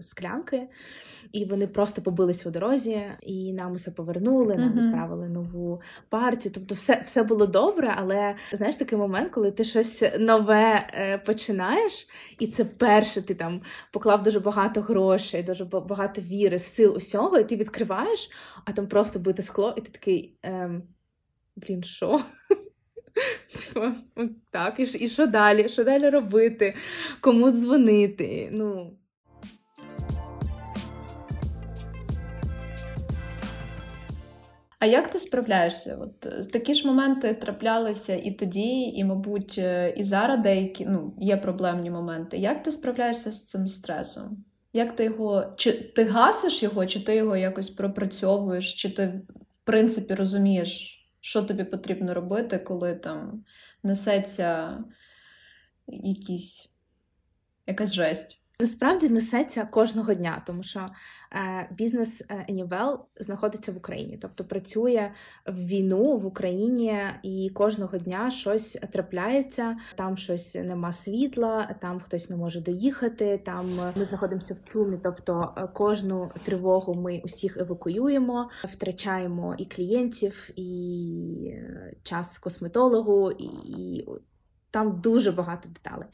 [0.00, 0.68] склянки
[1.32, 6.52] і вони просто побились у дорозі, і нам усе повернули, нам відправили нову партію.
[6.54, 12.08] Тобто, все все було добре, але знаєш такий момент, коли ти щось нове е, починаєш,
[12.38, 17.44] і це перше ти там поклав дуже багато грошей, дуже багато віри, сил усього, і
[17.44, 18.30] ти відкриваєш,
[18.64, 20.38] а там просто бите скло, і ти такий.
[20.42, 20.82] Ем,
[21.56, 22.20] Блін, що?
[24.50, 25.68] Так, і що далі?
[25.68, 26.74] Що далі робити?
[27.20, 28.48] Кому дзвонити?
[28.52, 28.96] Ну,
[34.80, 35.98] А як ти справляєшся?
[36.00, 41.14] От е, Такі ж моменти траплялися і тоді, і, мабуть, е, і зараз деякі ну,
[41.18, 42.36] є проблемні моменти.
[42.36, 44.44] Як ти справляєшся з цим стресом?
[44.72, 49.20] Як ти його, чи ти гасиш його, чи ти його якось пропрацьовуєш, чи ти,
[49.70, 53.44] принципі, розумієш, що тобі потрібно робити, коли там
[53.82, 54.78] несеться
[55.86, 56.72] якісь,
[57.66, 58.39] якась жесть?
[58.60, 60.88] Насправді несеться кожного дня, тому що
[61.32, 65.10] е, бізнес Anywell знаходиться в Україні, тобто працює
[65.46, 69.76] в війну в Україні, і кожного дня щось трапляється.
[69.94, 73.42] Там щось нема світла, там хтось не може доїхати.
[73.44, 80.50] Там ми знаходимося в ЦУМі, тобто е, кожну тривогу ми усіх евакуюємо, втрачаємо і клієнтів,
[80.56, 83.30] і е, час косметологу,
[83.64, 84.04] і
[84.70, 86.08] там дуже багато деталей.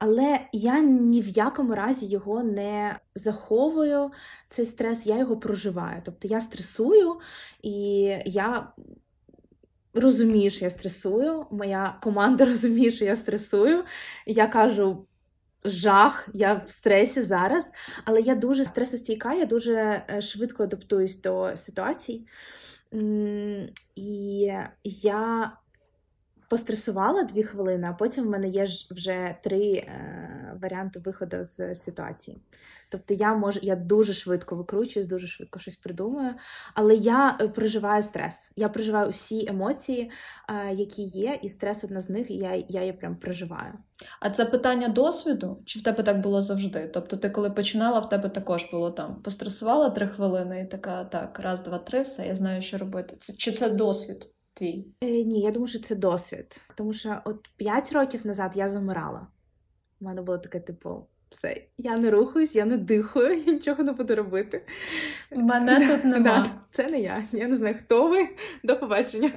[0.00, 4.10] Але я ні в якому разі його не заховую,
[4.48, 6.02] цей стрес, я його проживаю.
[6.04, 7.20] Тобто я стресую,
[7.62, 7.72] і
[8.24, 8.72] я
[9.94, 13.84] розумію, що я стресую, моя команда розуміє, що я стресую.
[14.26, 15.06] Я кажу.
[15.64, 17.72] Жах, я в стресі зараз,
[18.04, 22.26] але я дуже стресостійка, я дуже е, швидко адаптуюсь до ситуацій.
[23.96, 24.52] І
[24.84, 25.52] я
[26.50, 32.38] постресувала дві хвилини, а потім в мене є вже три е, варіанти виходу з ситуації.
[32.88, 36.34] Тобто я можу, я дуже швидко викручуюсь, дуже швидко щось придумаю,
[36.74, 38.52] але я е, проживаю стрес.
[38.56, 40.10] Я проживаю усі емоції,
[40.48, 43.72] е, які є, і стрес одна з них, і я я її прям проживаю.
[44.20, 45.62] А це питання досвіду?
[45.66, 46.90] Чи в тебе так було завжди?
[46.94, 51.40] Тобто, ти коли починала, в тебе також було там постресувала три хвилини, і така так,
[51.40, 53.16] раз, два, три, все, я знаю, що робити.
[53.20, 54.26] Це, Чи це досвід?
[54.54, 54.86] Твій?
[55.02, 56.60] Е, Ні, я думаю, що це досвід.
[56.74, 59.26] Тому що от 5 років назад я замирала.
[60.00, 63.92] У мене було таке, типу, все, я не рухаюсь, я не дихаю, я нічого не
[63.92, 64.62] буду робити.
[65.36, 66.46] Мене тут нема.
[66.70, 67.24] Це не я.
[67.32, 68.28] Я не знаю, хто ви.
[68.64, 69.32] До побачення.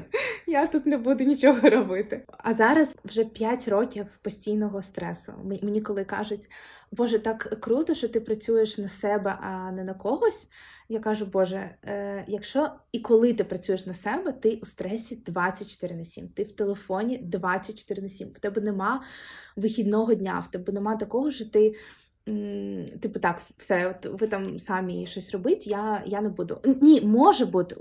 [0.47, 2.26] Я тут не буду нічого робити.
[2.38, 5.34] А зараз вже 5 років постійного стресу.
[5.62, 6.49] Мені коли кажуть,
[6.93, 10.49] Боже, так круто, що ти працюєш на себе, а не на когось.
[10.89, 15.95] Я кажу, Боже, е, якщо і коли ти працюєш на себе, ти у стресі 24
[15.95, 18.27] на 7, ти в телефоні 24 на 7.
[18.27, 19.03] В тебе нема
[19.56, 21.75] вихідного дня, в тебе нема такого, що ти.
[23.01, 26.58] Типу, так, все, от ви там самі щось робить, я я не буду.
[26.82, 27.75] Ні, може бути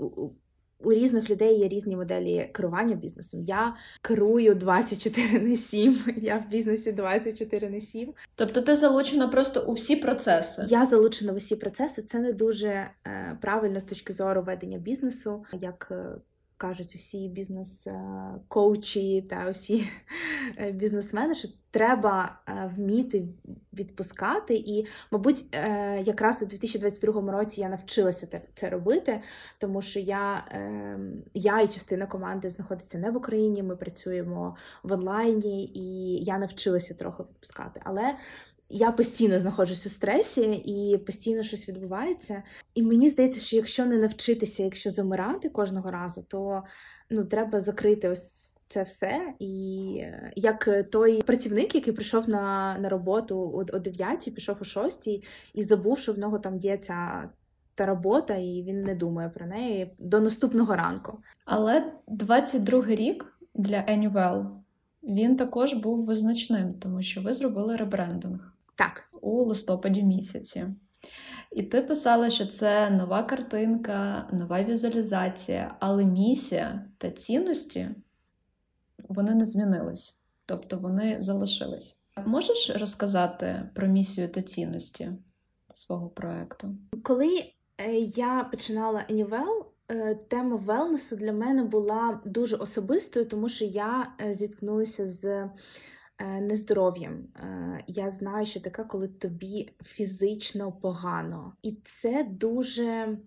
[0.83, 3.43] у різних людей є різні моделі керування бізнесом.
[3.43, 8.13] Я керую 24 на 7, Я в бізнесі 24 на 7.
[8.35, 10.65] Тобто ти залучена просто у всі процеси?
[10.69, 12.01] Я залучена в усі процеси.
[12.01, 16.15] Це не дуже е, правильно з точки зору ведення бізнесу, як е,
[16.57, 19.87] кажуть усі бізнес-коучі та усі
[20.57, 23.23] е, бізнесмени, що треба е, вміти
[23.73, 24.53] відпускати.
[24.53, 29.21] І, мабуть, е, якраз у 2022 році я навчилася це робити,
[29.57, 33.63] тому що я ем, я і частина команди знаходиться не в Україні.
[33.63, 37.81] Ми працюємо в онлайні, і я навчилася трохи відпускати.
[37.83, 38.15] Але
[38.69, 42.43] я постійно знаходжусь у стресі і постійно щось відбувається.
[42.75, 46.63] І мені здається, що якщо не навчитися, якщо замирати кожного разу, то
[47.09, 49.33] ну треба закрити ось це все.
[49.39, 55.07] І е, як той працівник, який прийшов на на роботу о 9, пішов о 6
[55.53, 57.29] і забув, що в нього там є ця.
[57.75, 61.19] Та робота, і він не думає про неї до наступного ранку.
[61.45, 64.45] Але 22-й рік для Annual,
[65.03, 68.53] він також був визначним, тому що ви зробили ребрендинг.
[68.75, 69.09] Так.
[69.21, 70.65] У листопаді місяці.
[71.51, 77.89] І ти писала, що це нова картинка, нова візуалізація, але місія та цінності
[79.09, 82.03] вони не змінились, тобто вони залишились.
[82.25, 85.09] Можеш розказати про місію та цінності
[85.73, 86.75] свого проекту?
[87.03, 87.45] Коли
[87.77, 94.13] е, я починала Anywell, е, тема велнесу для мене була дуже особистою, тому що я
[94.21, 95.49] е, зіткнулася з
[96.41, 97.27] нездоров'ям.
[97.87, 101.53] Я знаю, що таке, коли тобі фізично погано.
[101.61, 103.17] І це дуже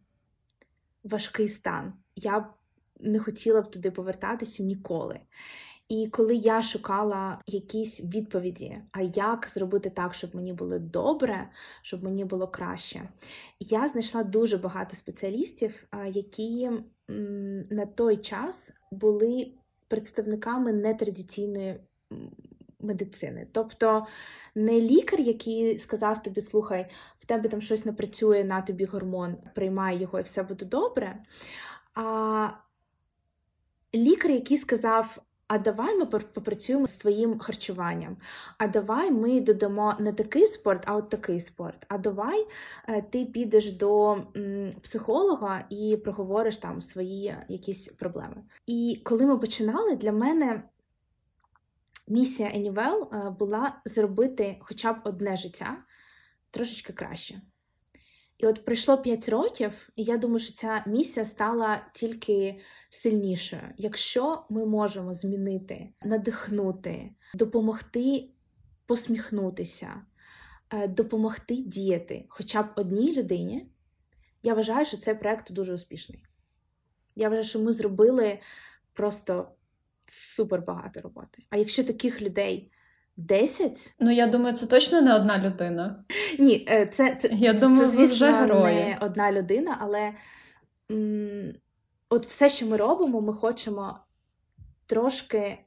[1.05, 1.93] важкий стан.
[2.17, 2.49] Я
[3.01, 5.21] не хотіла б туди повертатися ніколи.
[5.89, 11.51] І коли я шукала якісь відповіді, а як зробити так, щоб мені було добре,
[11.83, 13.09] щоб мені було краще,
[13.61, 16.71] я знайшла дуже багато спеціалістів, які
[17.71, 19.53] на той час були
[19.89, 21.81] представниками нетрадиційної
[22.81, 23.47] медицини.
[23.53, 24.07] Тобто
[24.55, 26.87] не лікар, який сказав тобі, слухай,
[27.19, 31.23] в тебе там щось не працює, на тобі гормон, приймай його і все буде добре.
[31.95, 32.49] А
[33.97, 38.17] лікар, який сказав, а давай ми попрацюємо з твоїм харчуванням.
[38.59, 41.87] А давай ми додамо не такий спорт, а от такий спорт.
[41.89, 42.47] А давай
[42.89, 44.23] е, ти підеш до
[44.83, 48.37] психолога і проговориш там свої якісь проблеми.
[48.67, 50.63] І коли ми починали, для мене
[52.09, 55.77] місія Anywell е, була зробити хоча б одне життя
[56.51, 57.41] трошечки краще.
[58.39, 63.63] І от пройшло 5 років, і я думаю, що ця місія стала тільки сильнішою.
[63.77, 68.29] Якщо ми можемо змінити, надихнути, допомогти
[68.87, 70.03] посміхнутися,
[70.71, 73.71] е, допомогти діяти хоча б одній людині,
[74.43, 76.25] я вважаю, що цей проект дуже успішний.
[77.17, 78.39] Я вважаю, що ми зробили
[78.93, 79.49] просто
[80.09, 81.43] супер багато роботи.
[81.51, 82.73] А якщо таких людей
[83.17, 83.95] 10?
[84.01, 86.05] Ну я думаю, це точно не одна людина.
[86.39, 88.75] Ні, е, це це, я думаю, це звісно, вже герої.
[88.75, 90.13] не одна людина, але
[90.91, 91.55] м-
[92.11, 93.99] от все, що ми робимо, ми хочемо
[94.87, 95.59] трошки.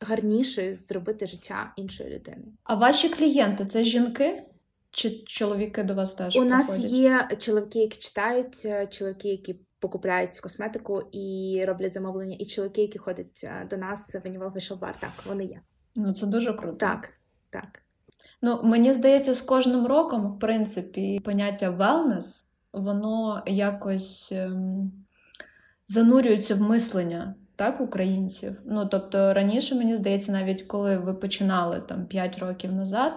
[0.00, 2.44] Гарніше зробити життя іншої людини.
[2.64, 4.42] А ваші клієнти це жінки
[4.90, 6.36] чи чоловіки до вас теж?
[6.36, 6.68] У приходять?
[6.68, 12.82] нас є чоловіки, які читають, е, чоловіки, які покупляють косметику і роблять замовлення, і чоловіки,
[12.82, 15.60] які ходять е, до нас в Facial Bar, так, вони є.
[15.96, 16.76] Ну, це дуже круто.
[16.76, 17.08] Так,
[17.50, 17.82] так.
[18.42, 24.92] Ну, мені здається, з кожним роком, в принципі, поняття wellness, воно якось ем,
[25.86, 28.60] занурюється в мислення так, українців.
[28.64, 33.12] Ну, тобто, раніше, мені здається, навіть коли ви починали там 5 років назад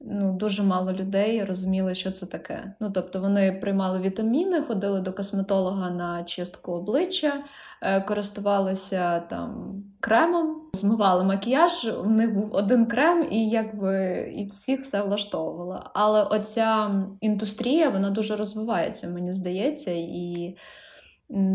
[0.00, 2.74] ну, дуже мало людей розуміли, що це таке.
[2.80, 7.44] Ну, тобто вони приймали вітаміни, ходили до косметолога на чистку обличчя,
[7.82, 11.84] е, користувалися там кремом, змивали макіяж.
[12.04, 15.90] У них був один крем, і якби і всіх все влаштовувало.
[15.94, 20.56] Але оця індустрія вона дуже розвивається, мені здається, і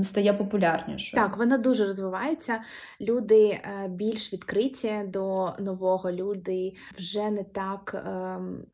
[0.04, 1.24] стає популярнішою.
[1.24, 2.62] Так, вона дуже розвивається.
[3.02, 8.66] Люди е, більш відкриті до нового, люди вже не так ем,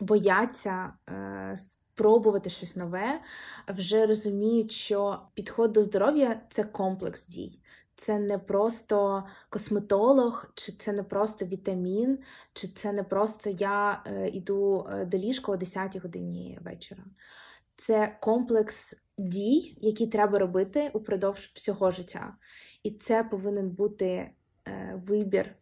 [0.00, 0.92] бояться.
[1.08, 1.54] Е,
[1.98, 3.20] Спробувати щось нове,
[3.68, 7.60] вже розуміють, що підход до здоров'я це комплекс дій.
[7.94, 12.18] Це не просто косметолог, чи це не просто вітамін,
[12.52, 17.02] чи це не просто я йду е, до ліжка о 10 годині вечора.
[17.76, 22.34] Це комплекс дій, які треба робити упродовж всього життя.
[22.82, 24.30] І це повинен бути е,
[25.06, 25.54] вибір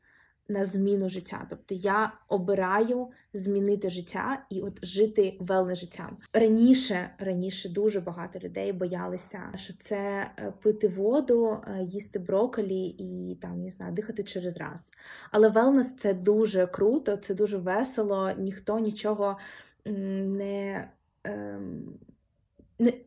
[0.49, 1.47] на зміну життя.
[1.51, 6.17] Тобто я обираю змінити життя і от жити велне життям.
[6.33, 13.39] Раніше раніше дуже багато людей боялися, що це е, пити воду, е, їсти брокколі і
[13.43, 14.93] там не знаю, дихати через раз.
[15.31, 19.39] Але велнес це дуже круто, це дуже весело, ніхто нічого
[19.85, 20.89] не.
[21.25, 21.99] Ем,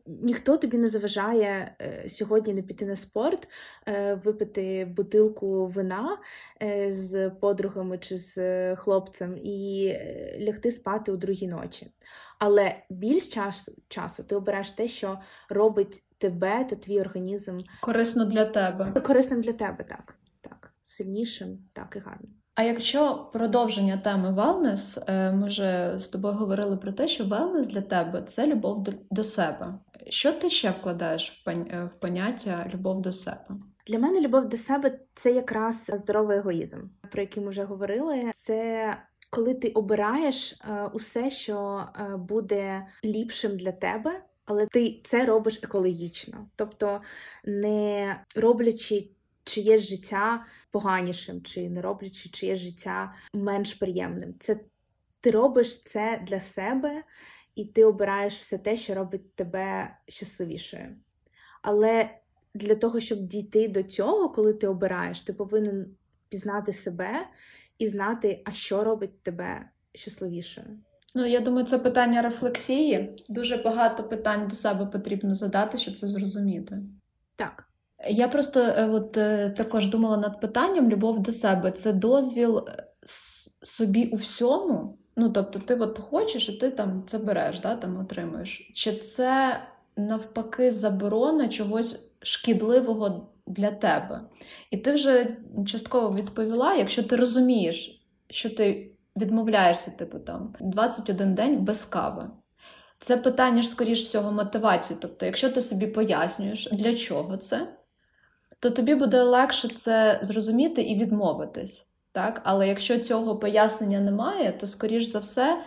[0.06, 3.48] ніхто тобі не заважає е, сьогодні не піти на спорт,
[3.88, 6.18] е, випити бутилку вина
[6.62, 9.92] е, з подругами чи з хлопцем і
[10.40, 11.90] лягти спати у другій ночі.
[12.38, 15.18] Але більш часу, часу ти обереш те, що
[15.48, 19.00] робить тебе та твій організм корисно для тебе.
[19.00, 20.16] Корисним для тебе, так.
[20.40, 20.72] так.
[20.82, 22.39] Сильнішим, так і гарним.
[22.60, 27.80] А якщо продовження теми велнес, ми вже з тобою говорили про те, що велнес для
[27.80, 29.74] тебе це любов до, себе.
[30.08, 31.54] Що ти ще вкладаєш в
[31.84, 33.46] в поняття любов до себе?
[33.86, 36.78] Для мене любов до себе це якраз здоровий егоїзм,
[37.10, 38.30] про який ми вже говорили.
[38.34, 38.96] Це
[39.30, 45.60] коли ти обираєш е, усе, що е, буде ліпшим для тебе, але ти це робиш
[45.62, 47.00] екологічно, тобто
[47.44, 49.08] не роблячи
[49.50, 54.34] чиєсь життя поганішим, чи не роблячи чиєсь життя менш приємним.
[54.38, 54.60] Це
[55.20, 57.02] ти робиш це для себе,
[57.54, 60.96] і ти обираєш все те, що робить тебе щасливішою.
[61.62, 62.10] Але
[62.54, 65.86] для того, щоб дійти до цього, коли ти обираєш, ти повинен
[66.28, 67.26] пізнати себе
[67.78, 70.66] і знати, а що робить тебе щасливішою.
[71.14, 73.16] Ну, я думаю, це питання рефлексії.
[73.28, 76.78] Дуже багато питань до себе потрібно задати, щоб це зрозуміти.
[77.36, 77.69] Так.
[78.08, 82.84] Я просто е, от е, також думала над питанням любов до себе це дозвіл е,
[83.62, 84.98] собі у всьому.
[85.16, 88.70] Ну, тобто, ти от хочеш, і ти там це береш, да, там отримуєш.
[88.74, 89.60] Чи це
[89.96, 94.20] навпаки заборона чогось шкідливого для тебе?
[94.70, 95.36] І ти вже
[95.66, 102.30] частково відповіла, якщо ти розумієш, що ти відмовляєшся, типу там 21 день без кави.
[103.00, 104.98] Це питання ж, скоріш всього, мотивації.
[105.02, 107.66] Тобто, якщо ти собі пояснюєш, для чого це,
[108.60, 111.86] то тобі буде легше це зрозуміти і відмовитись.
[112.12, 112.40] Так?
[112.44, 115.64] Але якщо цього пояснення немає, то, скоріш за все,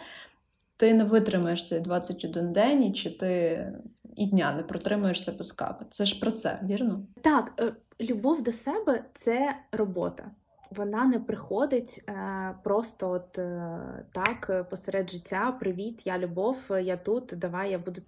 [0.77, 3.73] ти не витримаєш цей 21 день, і чи ти
[4.15, 5.85] і дня не протримаєшся без кави.
[5.89, 7.01] Це ж про це, вірно?
[7.21, 10.23] Так, е, любов до себе це робота.
[10.71, 13.79] Вона не приходить е, просто от е,
[14.11, 15.57] так посеред життя.
[15.59, 17.33] Привіт, я любов, я тут.
[17.37, 18.01] Давай я буду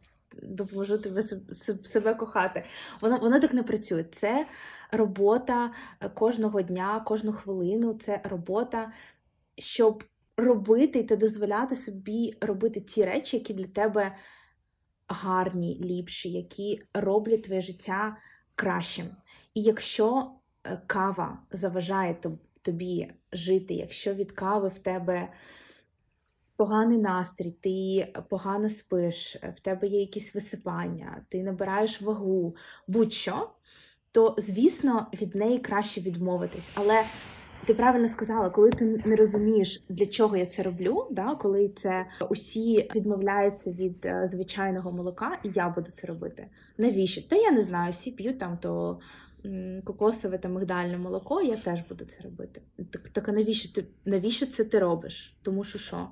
[0.43, 1.21] допоможу тебе
[1.83, 2.63] себе кохати.
[3.01, 4.03] Воно воно так не працює.
[4.03, 4.47] Це
[4.91, 7.93] робота е, кожного дня, кожну хвилину.
[7.93, 8.91] Це робота,
[9.57, 10.03] щоб
[10.37, 14.15] робити та дозволяти собі робити ті речі, які для тебе
[15.07, 18.17] гарні, ліпші, які роблять твоє життя
[18.55, 19.05] кращим.
[19.53, 20.31] І якщо
[20.63, 22.17] е, кава заважає
[22.61, 25.29] тобі жити, якщо від кави в тебе
[26.57, 32.55] поганий настрій, ти погано спиш, в тебе є якісь висипання, ти набираєш вагу,
[32.87, 33.49] будь-що,
[34.11, 36.71] то, звісно, від неї краще відмовитись.
[36.73, 37.03] Але
[37.65, 42.05] ти правильно сказала, коли ти не розумієш, для чого я це роблю, да, коли це
[42.29, 46.47] усі відмовляються від е, звичайного молока, і я буду це робити.
[46.77, 47.21] Навіщо?
[47.21, 48.99] Та я не знаю, всі п'ють там то.
[49.83, 52.61] Кокосове та мигдальне молоко, я теж буду це робити.
[52.91, 55.37] Так так а навіщо ти навіщо це ти робиш?
[55.41, 56.07] Тому що що?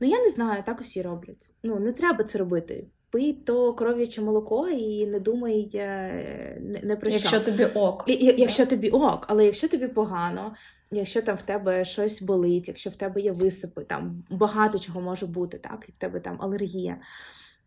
[0.00, 1.50] Ну я не знаю, так усі роблять.
[1.62, 2.86] Ну не треба це робити.
[3.10, 7.20] Пий то кров'яче молоко і не думай е, не, не про що.
[7.20, 8.04] Якщо тобі ок.
[8.06, 10.54] І, якщо тобі ок, але якщо тобі погано,
[10.90, 15.26] якщо там в тебе щось болить, якщо в тебе є висипи, там багато чого може
[15.26, 16.96] бути, так, і в тебе там алергія.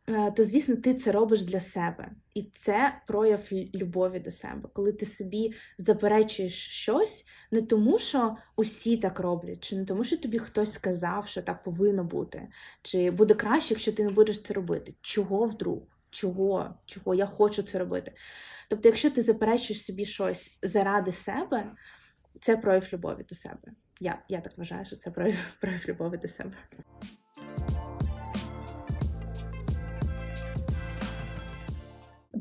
[0.10, 2.12] Е, то, звісно, ти це робиш для себе.
[2.34, 8.98] І це прояв любові до себе, коли ти собі заперечуєш щось не тому, що усі
[8.98, 12.48] так роблять, чи не тому, що тобі хтось сказав, що так повинно бути,
[12.82, 14.94] чи буде краще, якщо ти не будеш це робити.
[15.02, 15.80] Чого вдруг?
[16.10, 16.76] Чого?
[16.86, 17.16] Чого?
[17.16, 18.12] Я хочу це робити.
[18.70, 21.72] Тобто, якщо ти заперечуєш собі щось заради себе,
[22.40, 23.72] це прояв любові до себе.
[24.00, 26.54] Я я так вважаю, що це прояв, прояв любові до себе.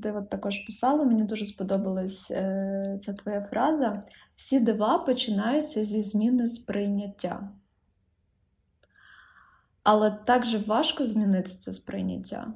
[0.02, 4.02] Ти от також писала, мені дуже сподобалась е, ця твоя фраза.
[4.36, 7.48] Всі дива починаються зі зміни сприйняття.
[9.82, 12.52] Але так же важко змінити це сприйняття.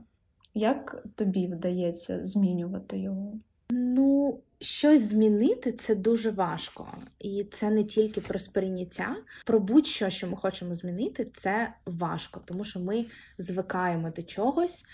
[0.54, 3.38] Як тобі вдається змінювати його?
[3.70, 6.88] Ну, щось змінити це дуже важко.
[7.18, 9.16] І це не тільки про сприйняття.
[9.46, 13.06] Про будь-що, що ми хочемо змінити, це важко, тому що ми
[13.38, 14.84] звикаємо до чогось,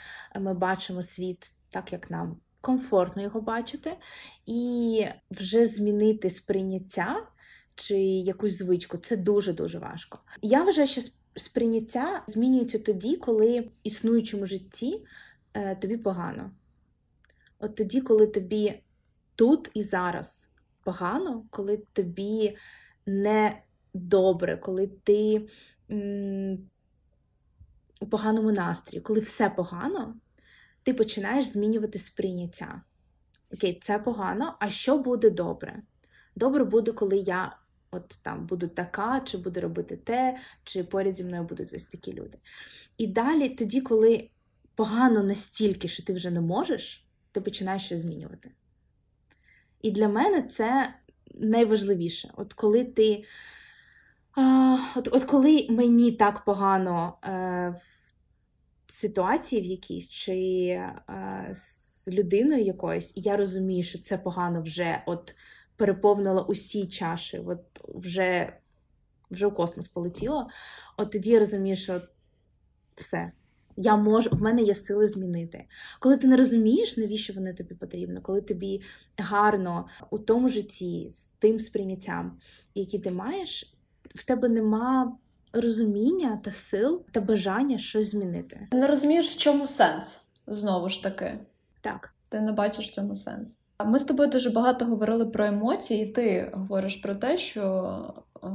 [0.41, 3.97] ми бачимо світ так, як нам комфортно його бачити,
[4.47, 7.29] і вже змінити сприйняття
[7.75, 10.19] чи якусь звичку це дуже-дуже важко.
[10.43, 11.01] Я вважаю, що
[11.37, 15.05] сприйняття змінюється тоді, коли в існуючому житті
[15.55, 16.51] е, тобі погано.
[17.59, 18.83] От тоді, коли тобі
[19.37, 20.51] тут і зараз
[20.85, 22.57] погано, коли тобі
[23.07, 23.63] не
[23.95, 25.49] добре, коли ти
[25.91, 26.59] м,
[28.01, 30.15] у поганому настрої, коли все погано,
[30.87, 32.83] ти починаєш змінювати сприйняття.
[33.55, 35.83] Окей, це погано, а що буде добре?
[36.37, 37.57] Добре буде, коли я
[37.91, 42.13] от там буду така, чи буду робити те, чи поряд зі мною будуть ось такі
[42.13, 42.39] люди.
[42.99, 44.29] І далі, тоді, коли
[44.75, 48.51] погано настільки, що ти вже не можеш, ти починаєш щось змінювати.
[49.83, 50.95] І для мене це
[51.35, 52.31] найважливіше.
[52.37, 53.25] От коли ти.
[54.97, 57.75] От, от коли мені так погано е,
[58.97, 60.35] ситуації в якійсь, чи
[60.69, 65.37] е, з людиною якоюсь, і я розумію, що це погано вже от
[65.77, 68.53] переповнила усі чаші, от вже
[69.31, 70.49] вже у космос полетіло,
[70.97, 72.01] от тоді я розумію, що
[72.97, 73.33] все.
[73.77, 75.65] Я можу, в мене є сили змінити.
[76.01, 78.83] Коли ти не розумієш, навіщо вони тобі потрібно, коли тобі
[79.19, 82.39] гарно у тому житті з тим сприйняттям,
[82.75, 83.75] які ти маєш,
[84.15, 85.19] в тебе нема
[85.61, 88.69] розуміння та сил та бажання щось змінити.
[88.71, 91.39] Ти не розумієш, в чому сенс знову ж таки.
[91.81, 92.13] Так.
[92.29, 93.59] Ти не бачиш в цьому сенс.
[93.85, 97.95] Ми з тобою дуже багато говорили про емоції, і ти говориш про те, що
[98.45, 98.49] е,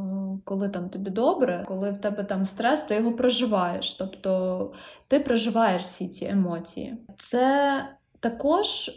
[0.43, 3.93] коли там тобі добре, коли в тебе там стрес, ти його проживаєш.
[3.93, 4.73] Тобто
[5.07, 6.97] ти проживаєш всі ці емоції.
[7.17, 7.85] Це
[8.19, 8.91] також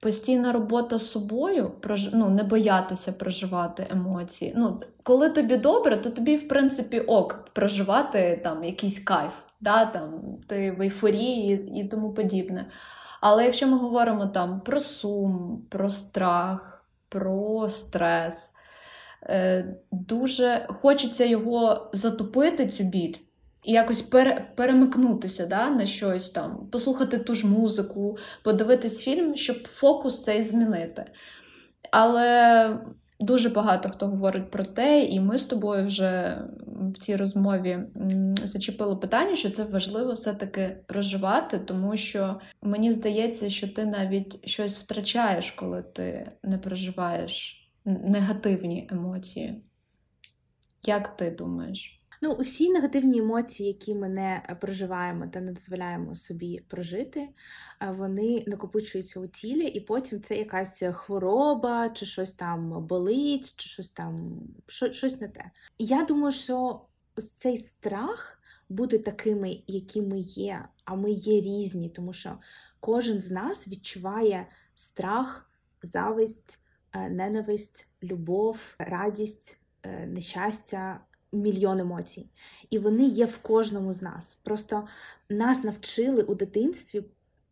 [0.00, 1.72] постійна робота з собою,
[2.12, 4.52] ну, не боятися проживати емоції.
[4.56, 10.20] Ну, Коли тобі добре, то тобі, в принципі, ок, проживати там якийсь кайф, да, там,
[10.46, 12.70] ти в ейфорії і тому подібне.
[13.20, 18.54] Але якщо ми говоримо там про сум, про страх, про стрес,
[19.22, 23.14] е, дуже хочеться його затопити, цю біль,
[23.68, 29.68] і якось пере, перемикнутися да, на щось там, послухати ту ж музику, подивитись фільм, щоб
[29.68, 31.04] фокус цей змінити.
[31.92, 32.78] Але
[33.20, 37.78] Дуже багато хто говорить про те, і ми з тобою вже в цій розмові
[38.44, 44.78] зачепили питання, що це важливо все-таки проживати, тому що мені здається, що ти навіть щось
[44.78, 49.62] втрачаєш, коли ти не проживаєш негативні емоції.
[50.84, 51.97] Як ти думаєш?
[52.20, 57.90] Ну, усі негативні емоції, які ми не е, проживаємо та не дозволяємо собі прожити, е,
[57.90, 63.90] вони накопичуються у тілі, і потім це якась хвороба, чи щось там болить, чи щось
[63.90, 65.50] там щось не те.
[65.78, 66.80] я думаю, що
[67.36, 72.38] цей страх бути такими, які ми є, а ми є різні, тому що
[72.80, 75.50] кожен з нас відчуває страх,
[75.82, 76.60] зависть,
[76.92, 79.60] е, ненависть, любов, радість,
[80.06, 81.00] нещастя
[81.32, 82.30] мільйон емоцій.
[82.70, 84.34] І вони є в кожному з нас.
[84.42, 84.86] Просто
[85.30, 87.02] нас навчили у дитинстві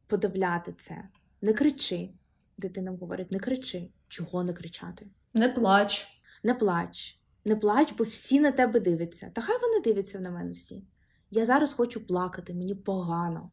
[0.06, 1.08] подавляти це.
[1.42, 2.10] Не кричи.
[2.58, 3.90] Дитина говорить, не кричи.
[4.08, 5.06] Чого не кричати?
[5.34, 6.06] Не плач.
[6.42, 7.18] Не плач.
[7.44, 9.30] Не плач, бо всі на тебе дивляться.
[9.34, 10.84] Та хай вони дивляться на мене всі.
[11.30, 13.50] Я зараз хочу плакати, мені погано.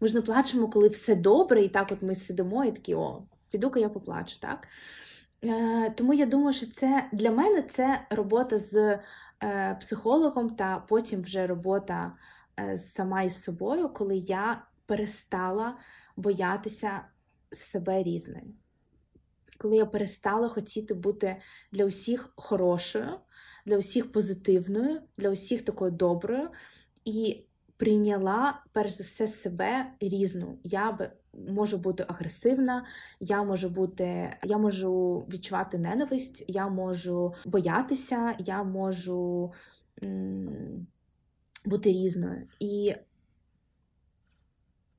[0.00, 3.22] Ми ж не плачемо, коли все добре, і так от ми сидимо і такі, о,
[3.50, 4.40] піду-ка я поплачу.
[4.40, 4.68] так?
[5.44, 8.98] Е, тому я думаю, що це для мене це робота з
[9.42, 12.12] е, психологом, та потім вже робота
[12.60, 15.76] е, сама із собою, коли я перестала
[16.16, 17.00] боятися
[17.52, 18.54] себе різною.
[19.58, 21.36] Коли я перестала хотіти бути
[21.72, 23.18] для усіх хорошою,
[23.66, 26.48] для усіх позитивною, для усіх такою доброю,
[27.04, 27.45] і
[27.76, 30.58] прийняла перш за все себе різну.
[30.64, 31.10] Я
[31.48, 32.84] можу бути агресивна,
[33.20, 39.52] я можу бути, я можу відчувати ненависть, я можу боятися, я можу
[40.02, 40.86] м-
[41.64, 42.48] бути різною.
[42.60, 42.94] І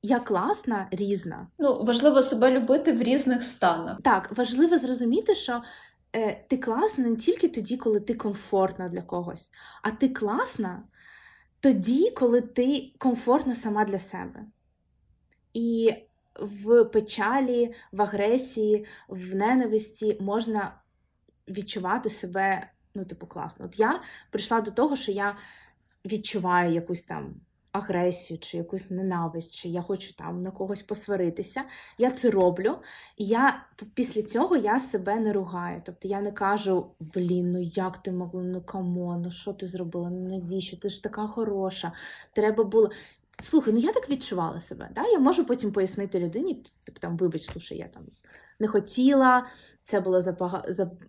[0.02, 1.48] я класна, різна.
[1.58, 3.98] Ну, важливо себе любити в різних станах.
[4.02, 5.62] Так, важливо зрозуміти, що
[6.16, 9.50] е, ти класна не тільки тоді, коли ти комфортна для когось,
[9.82, 10.82] а ти класна
[11.60, 14.44] тоді, коли ти комфортна сама для себе.
[15.54, 15.94] І
[16.40, 20.80] в печалі, в агресії, в ненависті можна
[21.48, 23.64] відчувати себе, ну, типу, класно.
[23.64, 24.00] От я
[24.30, 25.36] прийшла до того, що я
[26.04, 27.34] відчуваю якусь там
[27.78, 31.64] агресію, чи якусь ненависть, чи я хочу там на когось посваритися.
[31.98, 32.78] Я це роблю,
[33.16, 33.64] і я
[33.94, 35.82] після цього я себе не ругаю.
[35.84, 39.66] Тобто я не кажу, блін, ну як ти могла, ну come on, ну що ти
[39.66, 40.10] зробила?
[40.10, 40.76] Ну навіщо?
[40.76, 41.92] Ти ж така хороша.
[42.32, 42.90] Треба було.
[43.40, 44.90] Слухай, ну я так відчувала себе.
[44.94, 45.06] Да?
[45.06, 48.02] Я можу потім пояснити людині, тобто там, вибач, слушай, я там
[48.60, 49.46] не хотіла,
[49.82, 50.20] це було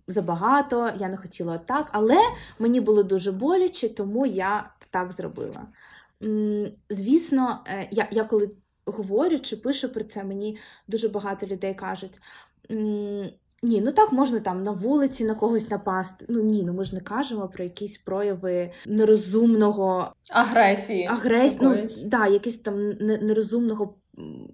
[0.07, 2.17] забагато, я не хотіла так, але
[2.59, 5.67] мені було дуже боляче, тому я так зробила.
[6.89, 8.49] Звісно, е, я, я коли
[8.85, 10.57] говорю чи пишу про це, мені
[10.87, 12.19] дуже багато людей кажуть.
[13.63, 16.25] Ні, ну так можна там на вулиці на когось напасти.
[16.29, 21.05] Ну ні, ну ми ж не кажемо про якісь прояви нерозумного агресії.
[21.05, 23.95] Агресії, ну да, якісь там нерозумного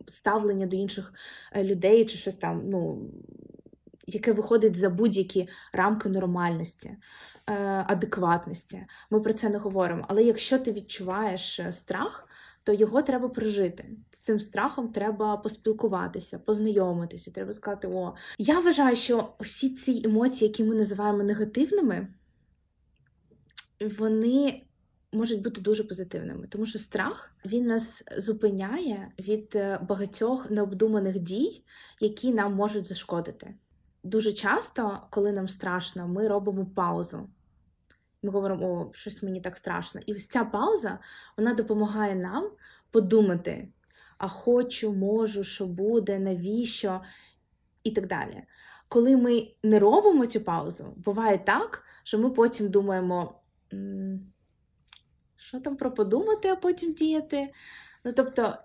[0.08, 1.14] ставлення до інших
[1.54, 3.02] е, людей, чи щось там, ну,
[4.08, 6.98] яке виходить за будь-які рамки нормальності,
[7.48, 7.54] е,
[7.88, 8.86] адекватності.
[9.10, 10.06] Ми про це не говоримо.
[10.08, 12.28] Але якщо ти відчуваєш страх,
[12.66, 13.90] то його треба прожити.
[14.12, 17.32] З цим страхом треба поспілкуватися, познайомитися.
[17.32, 22.08] Треба сказати: О, я вважаю, що всі ці емоції, які ми називаємо негативними,
[23.98, 24.62] вони
[25.12, 31.64] можуть бути дуже позитивними, тому що страх він нас зупиняє від е, багатьох необдуманих дій,
[32.00, 33.54] які нам можуть зашкодити.
[34.06, 37.30] Дуже часто, коли нам страшно, ми робимо паузу.
[38.24, 40.02] Ми говоримо, о, щось мені так страшно.
[40.06, 41.00] І ось ця пауза
[41.38, 42.52] вона допомагає нам
[42.92, 43.68] подумати:
[44.18, 47.02] а хочу, можу, що буде, навіщо,
[47.84, 48.44] і так далі.
[48.88, 53.42] Коли ми не робимо цю паузу, буває так, що ми потім думаємо
[55.36, 57.54] що там про подумати, а потім діяти.
[58.04, 58.58] Ну, тобто,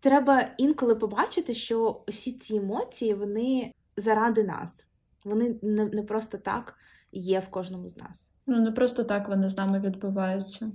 [0.00, 4.88] треба інколи побачити, що усі ці емоції, вони заради нас.
[5.24, 6.76] Вони не, не просто так
[7.12, 8.30] є в кожному з нас.
[8.46, 10.72] Ну, не просто так вони з нами відбуваються.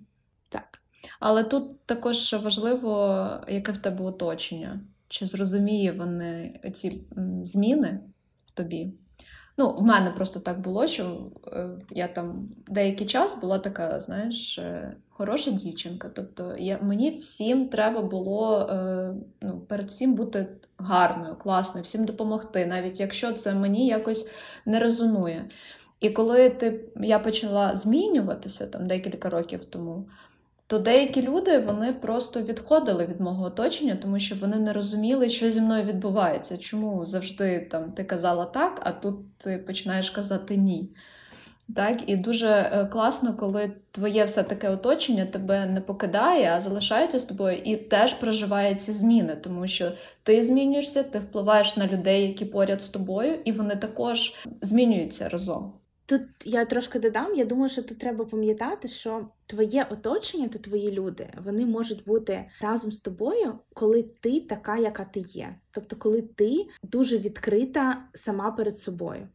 [0.49, 0.79] Так.
[1.19, 4.79] Але тут також важливо, яке в тебе оточення.
[5.07, 7.03] Чи зрозуміє вони ці
[7.43, 7.99] зміни
[8.45, 8.93] в тобі?
[9.59, 14.59] Ну, в мене просто так було, що е, я там деякий час була така, знаєш,
[14.59, 16.09] е, хороша дівчинка.
[16.15, 20.47] Тобто я, мені всім треба було е, ну, перед всім бути
[20.79, 24.27] гарною, класною, всім допомогти, навіть якщо це мені якось
[24.65, 25.45] не резонує.
[25.99, 30.05] І коли ти, я почала змінюватися там декілька років тому,
[30.67, 35.51] то деякі люди вони просто відходили від мого оточення, тому що вони не розуміли, що
[35.51, 36.57] зі мною відбувається.
[36.57, 40.89] Чому завжди там ти казала так, а тут ти починаєш казати ні.
[41.75, 47.19] Так, І дуже е, класно, коли твоє все таке оточення тебе не покидає, а залишається
[47.19, 49.91] з тобою і теж проживає ці зміни, тому що
[50.23, 55.73] ти змінюєшся, ти впливаєш на людей, які поряд з тобою, і вони також змінюються разом.
[56.05, 57.35] Тут я трошки додам.
[57.35, 62.45] Я думаю, що тут треба пам'ятати, що твоє оточення та твої люди вони можуть бути
[62.61, 65.55] разом з тобою, коли ти така, яка ти є.
[65.71, 69.27] Тобто, коли ти дуже відкрита сама перед собою.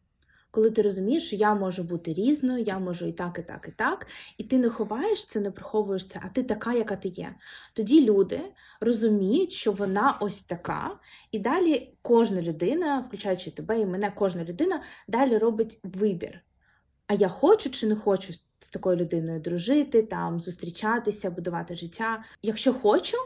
[0.55, 3.71] Коли ти розумієш, що я можу бути різною, я можу і так, і так, і
[3.71, 7.35] так, і ти не ховаєш це, не приховуєш це, а ти така, яка ти є.
[7.73, 8.41] Тоді люди
[8.81, 10.99] розуміють, що вона ось така,
[11.31, 16.41] і далі кожна людина, включаючи тебе і мене, кожна людина далі робить вибір
[17.07, 22.23] а я хочу чи не хочу з такою людиною дружити, там зустрічатися, будувати життя.
[22.41, 23.17] Якщо хочу,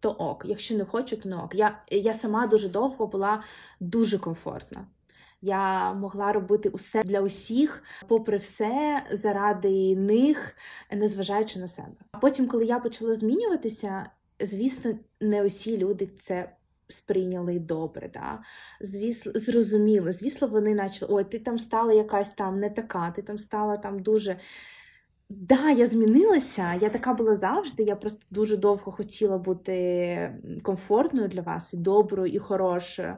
[0.00, 0.44] то ок.
[0.46, 1.54] Якщо не хочу, то не ок.
[1.54, 3.42] Я, Я сама дуже довго була
[3.80, 4.86] дуже комфортна.
[5.42, 10.56] Я могла робити усе для усіх, попри все, заради них,
[10.92, 11.96] незважаючи на себе.
[12.12, 14.10] А потім, коли я почала змінюватися,
[14.40, 16.52] звісно, не усі люди це
[16.88, 18.38] сприйняли добре, да?
[18.80, 20.12] Звісно, зрозуміли.
[20.12, 23.98] Звісно, вони почали, ой, ти там стала якась там не така, ти там стала там
[23.98, 24.36] дуже.
[25.28, 27.82] Да, я змінилася, я така була завжди.
[27.82, 33.16] Я просто дуже довго хотіла бути комфортною для вас, і доброю, і хорошою.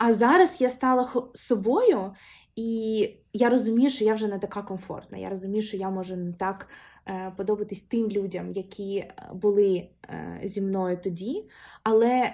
[0.00, 2.12] А зараз я стала собою,
[2.56, 5.18] і я розумію, що я вже не така комфортна.
[5.18, 6.68] Я розумію, що я можу не так
[7.06, 11.48] е, подобатись тим людям, які були е, зі мною тоді.
[11.82, 12.32] Але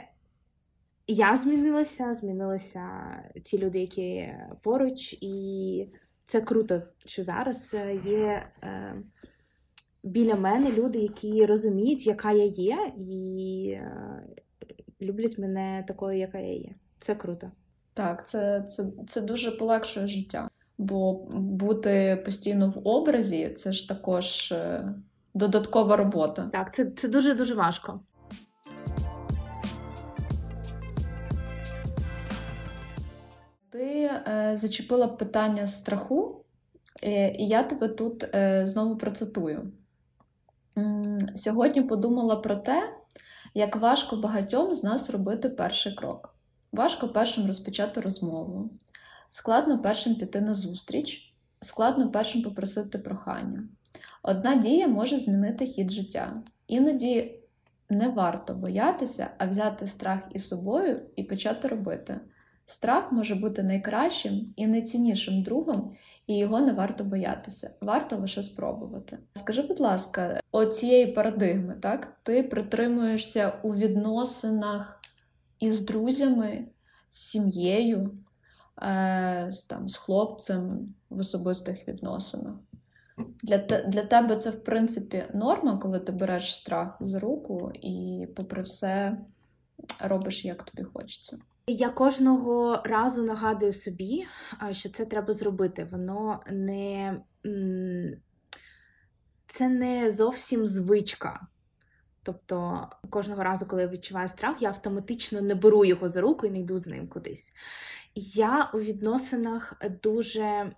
[1.07, 2.89] я змінилася, змінилися
[3.45, 4.29] ті люди, які
[4.62, 5.89] поруч, і
[6.25, 8.95] це круто, що зараз е, є е,
[10.03, 14.23] біля мене люди, які розуміють, яка я є, і е,
[15.01, 16.73] люблять мене такою, яка я є.
[17.01, 17.51] Це круто.
[17.94, 20.49] Так, це, це, це дуже полегшує життя.
[20.78, 24.94] Бо бути постійно в образі це ж також е,
[25.34, 26.49] додаткова робота.
[26.53, 28.01] Так, це це дуже дуже важко.
[33.70, 36.44] Ти е, зачепила питання страху,
[37.03, 39.72] е, і я тебе тут е, знову процитую.
[41.36, 42.94] Сьогодні подумала про те,
[43.55, 46.36] як важко багатьом з нас робити перший крок.
[46.77, 48.70] Важко першим розпочати розмову,
[49.29, 53.68] складно першим піти на зустріч, складно першим попросити прохання.
[54.22, 56.43] Одна дія може змінити хід життя.
[56.66, 57.41] Іноді
[57.91, 62.20] не варто боятися, а взяти страх із собою і почати робити.
[62.66, 65.93] Страх може бути найкращим і найціннішим другом,
[66.27, 69.18] і його не варто боятися, варто лише спробувати.
[69.35, 72.16] Скажи, будь ласка, оцієї парадигми, так?
[72.22, 74.95] Ти притримуєшся у відносинах
[75.61, 76.67] із друзями,
[77.11, 78.19] з сім'єю,
[78.83, 82.55] е, з, там, з хлопцем в особистих відносинах.
[83.43, 88.63] Для для тебе це, в принципі, норма, коли ти береш страх за руку і, попри
[88.63, 89.19] все,
[90.01, 91.39] робиш як тобі хочеться.
[91.67, 94.27] Я кожного разу нагадую собі,
[94.71, 95.89] що це треба зробити.
[95.93, 97.17] Воно не
[99.47, 101.47] це не зовсім звичка.
[102.27, 106.51] Тобто кожного разу, коли я відчуваю страх, я автоматично не беру його за руку і
[106.51, 107.53] не йду з ним кудись.
[108.14, 110.72] Я у відносинах дуже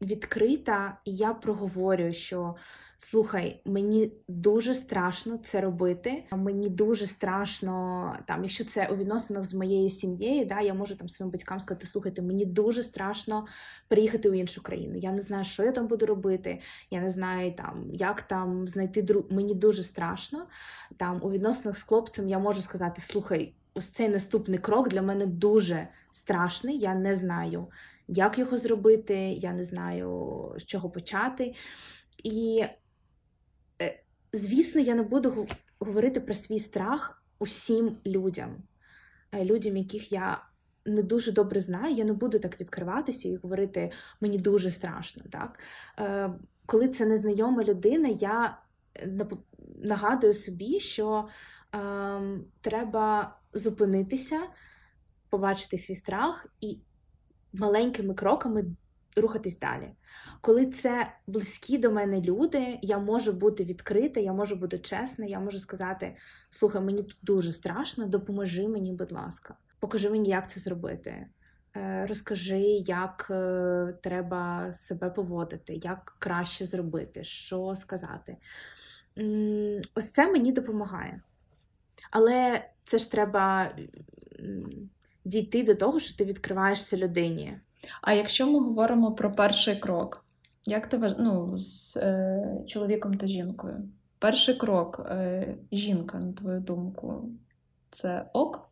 [0.00, 2.56] відкрита, і я проговорюю, що
[2.98, 6.24] слухай, мені дуже страшно це робити.
[6.32, 11.08] Мені дуже страшно, там, якщо це у відносинах з моєю сім'єю, да, я можу там
[11.08, 13.46] своїм батькам сказати, слухайте, мені дуже страшно
[13.88, 14.96] переїхати у іншу країну.
[14.96, 16.60] Я не знаю, що я там буду робити.
[16.90, 19.24] Я не знаю, там, як там знайти друг.
[19.30, 20.46] Мені дуже страшно.
[20.96, 23.54] Там у відносинах з хлопцем я можу сказати, слухай.
[23.74, 26.78] Ось цей наступний крок для мене дуже страшний.
[26.78, 27.66] Я не знаю,
[28.08, 31.54] як його зробити, я не знаю, з чого почати.
[32.24, 32.64] І,
[34.32, 35.46] звісно, я не буду
[35.78, 38.56] говорити про свій страх усім людям,
[39.32, 40.44] е, людям, яких я
[40.86, 45.22] не дуже добре знаю, я не буду так відкриватися і говорити мені дуже страшно.
[45.30, 45.58] Так?
[45.98, 46.30] Е,
[46.66, 48.58] коли це незнайома людина, я
[49.82, 51.28] нагадую собі, що
[51.74, 52.20] е,
[52.60, 54.40] треба зупинитися,
[55.30, 56.78] побачити свій страх і
[57.52, 58.64] маленькими кроками
[59.20, 59.90] рухатись далі.
[60.40, 65.40] Коли це близькі до мене люди, я можу бути відкрита, я можу бути чесна, я
[65.40, 66.16] можу сказати:
[66.50, 71.26] слухай, мені тут дуже страшно, допоможи мені, будь ласка, покажи мені, як це зробити.
[71.76, 78.36] Е, розкажи, як е, треба себе поводити, як краще зробити, що сказати.
[79.94, 81.22] Ось це мені допомагає.
[82.10, 83.76] Але це ж треба
[85.24, 87.60] дійти до того, що ти відкриваєшся людині.
[88.02, 90.24] А якщо ми говоримо про перший крок,
[90.66, 93.84] як ти ну, з е, чоловіком та жінкою?
[94.18, 97.30] Перший крок е, жінка, на твою думку,
[97.90, 98.70] це ок?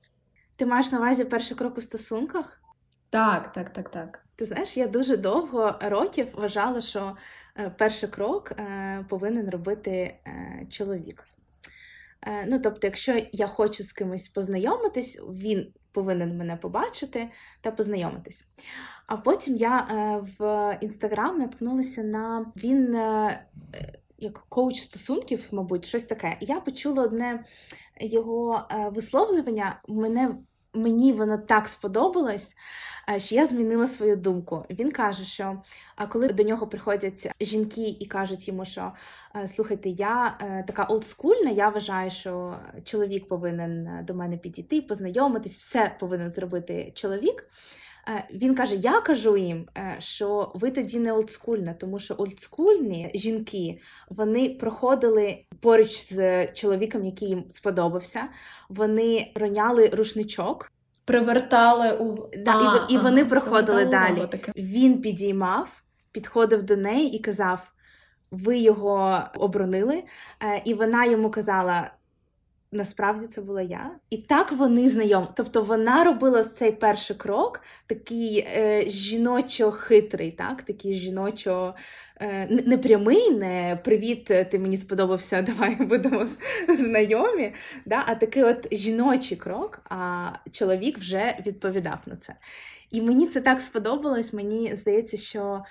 [0.57, 2.63] Ти маєш на увазі перший крок у стосунках?
[3.11, 4.27] Так, так, так, так.
[4.37, 7.17] Ти знаєш, я дуже довго років вважала, що
[7.57, 11.25] е, перший крок е, повинен робити е, чоловік.
[12.47, 17.31] Ну, тобто, якщо я хочу з кимось познайомитись, він повинен мене побачити
[17.61, 18.47] та познайомитись.
[19.07, 23.45] А потім я е, в інстаграм наткнулася на він е,
[24.19, 26.37] як коуч стосунків, мабуть, щось таке.
[26.41, 27.45] Я почула одне
[28.01, 29.81] його е, висловлювання.
[29.89, 30.35] Мене
[30.75, 32.57] Мені воно так сподобалось,
[33.17, 34.65] що я змінила свою думку.
[34.71, 35.63] Він каже, що
[36.09, 38.93] коли до нього приходять жінки і кажуть йому, що
[39.47, 46.33] слухайте, я така олдскульна, я вважаю, що чоловік повинен до мене підійти, познайомитись, все повинен
[46.33, 47.49] зробити чоловік.
[48.31, 53.79] Він каже: Я кажу їм, е, що ви тоді не олдскульна, тому що олдскульні жінки
[54.09, 58.23] вони проходили поруч з чоловіком, який їм сподобався.
[58.69, 60.73] Вони роняли рушничок.
[61.05, 64.29] Привертали у да, а, і, і вони проходили далі.
[64.57, 65.83] Він підіймав,
[66.13, 67.73] підходив до неї і казав:
[68.31, 70.03] ви його оборонили.
[70.43, 71.91] Е, і вона йому казала:
[72.73, 75.27] Насправді це була я, і так вони знайомі.
[75.35, 81.75] Тобто вона робила цей перший крок, такий е, жіночо-хитрий, так, такий жіночо
[82.21, 82.77] е, не
[83.31, 86.27] не привіт, ти мені сподобався, давай будемо
[86.69, 87.53] знайомі.
[87.87, 92.35] да, А такий от жіночий крок, а чоловік вже відповідав на це.
[92.91, 94.33] І мені це так сподобалось.
[94.33, 95.64] Мені здається, що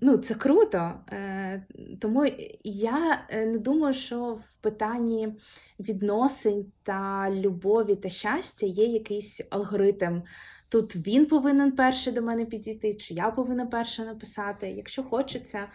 [0.00, 0.92] ну, це круто.
[1.12, 1.66] Е,
[2.00, 2.26] тому
[2.64, 5.34] я е, не думаю, що в питанні
[5.80, 10.22] відносин та любові та щастя є якийсь алгоритм.
[10.68, 14.70] Тут він повинен перший до мене підійти, чи я повинна перша написати.
[14.70, 15.66] Якщо хочеться,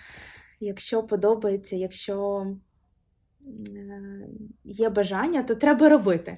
[0.59, 2.47] якщо подобається, якщо
[3.47, 4.27] е,
[4.63, 6.37] є бажання, то треба робити.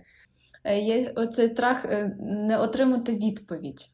[0.65, 1.85] Є оцей страх
[2.19, 3.89] не отримати відповідь.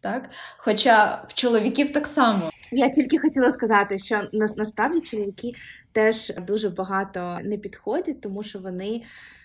[0.00, 0.30] Так?
[0.58, 2.51] Хоча в чоловіків так само.
[2.72, 5.50] Я тільки хотіла сказати, що насправді чоловіки
[5.92, 9.02] теж дуже багато не підходять, тому що вони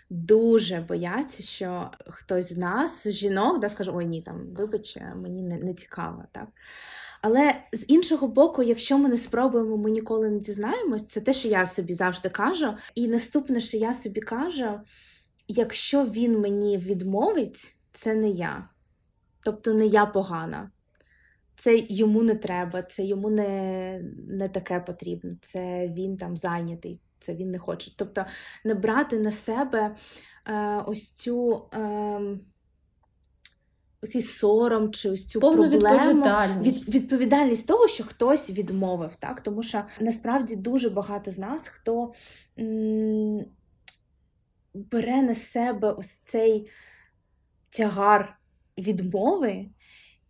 [0.09, 5.57] дуже бояться, що хтось з нас, жінок, да, скаже, ой, ні, там, вибач, мені не,
[5.57, 6.23] не цікаво.
[6.31, 6.47] так.
[7.21, 11.47] Але з іншого боку, якщо ми не спробуємо, ми ніколи не дізнаємось, це те, що
[11.47, 12.73] я собі завжди кажу.
[12.95, 14.79] І наступне, що я собі кажу,
[15.47, 18.69] якщо він мені відмовить, це не я.
[19.43, 20.71] Тобто не я погана
[21.57, 27.35] це йому не треба, це йому не не таке потрібно, це він там зайнятий, це
[27.35, 27.91] він не хоче.
[27.97, 28.25] Тобто
[28.65, 29.95] не брати на себе
[30.47, 31.65] е, ось цю.
[31.73, 32.37] Е,
[34.01, 36.87] Ось сором чи ось цю Повну проблему відповідальність.
[36.87, 42.13] Від, відповідальність того, що хтось відмовив, так тому що насправді дуже багато з нас, хто
[42.59, 43.45] м-
[44.73, 46.69] бере на себе ось цей
[47.69, 48.37] тягар
[48.77, 49.65] відмови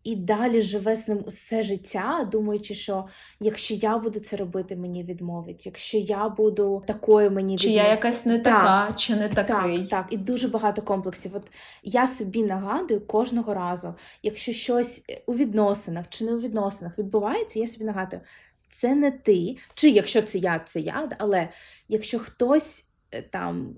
[0.04, 3.08] і далі живе з ним усе життя, думаючи, що
[3.40, 5.66] якщо я буду це робити, мені відмовить.
[5.66, 9.80] Якщо я буду такою, мені чи я якась не така, чи не такий.
[9.80, 11.36] Так, так, і дуже багато комплексів.
[11.36, 11.52] От
[11.84, 17.68] я собі нагадую кожного разу, якщо щось у відносинах чи не у відносинах відбувається, я
[17.68, 18.22] собі нагадую,
[18.70, 21.50] це не ти, чи якщо це я, це я, але
[21.88, 23.76] якщо хтось е, там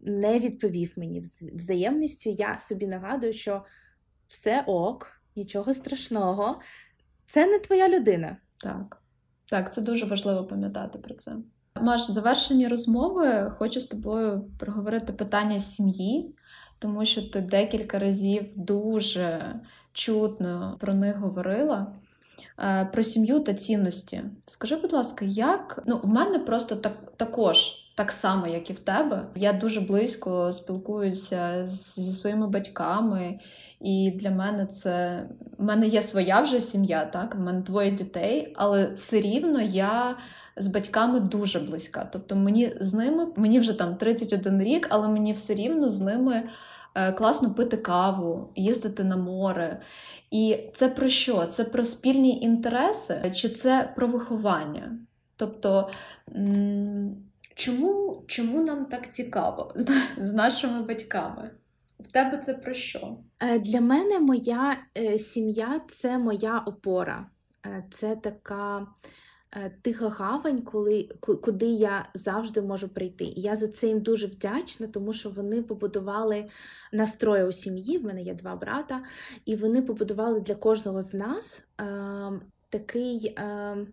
[0.00, 1.22] не відповів мені
[1.54, 3.64] взаємністю, я собі нагадую, що
[4.28, 6.60] все ок нічого страшного.
[7.26, 8.36] Це не твоя людина.
[8.56, 9.02] Так.
[9.46, 11.36] Так, це дуже важливо пам'ятати про це.
[11.80, 16.34] Маш, в завершенні розмови хочу з тобою проговорити питання сім'ї,
[16.78, 19.60] тому що ти декілька разів дуже
[19.92, 21.92] чутно про них говорила.
[22.58, 24.22] Е, про сім'ю та цінності.
[24.46, 27.58] Скажи, будь ласка, як ну, у мене просто так також
[27.96, 29.26] так само, як і в тебе.
[29.34, 33.38] Я дуже близько спілкуюся зі своїми батьками,
[33.82, 35.24] і для мене це
[35.58, 40.16] У мене є своя вже сім'я, так, в мене двоє дітей, але все рівно я.
[40.56, 42.08] З батьками дуже близька.
[42.12, 46.42] Тобто мені з ними, мені вже там 31 рік, але мені все рівно з ними
[46.94, 49.80] е, класно пити каву, їздити на море.
[50.30, 51.46] І це про що?
[51.46, 54.98] Це про спільні інтереси, чи це про виховання?
[55.36, 55.90] Тобто,
[57.54, 59.74] чому, чому нам так цікаво
[60.18, 61.50] з нашими батьками?
[62.02, 63.16] В тебе це про що?
[63.40, 67.26] Е, для мене моя е, сім'я це моя опора.
[67.66, 68.86] Е, це така
[69.82, 73.24] тиха гавань, коли, куди я завжди можу прийти.
[73.24, 76.48] І я за це їм дуже вдячна, тому що вони побудували
[76.92, 77.98] настрої у сім'ї.
[77.98, 79.02] В мене є два брата,
[79.44, 81.84] і вони побудували для кожного з нас е,
[82.68, 83.34] такий.
[83.38, 83.86] Е,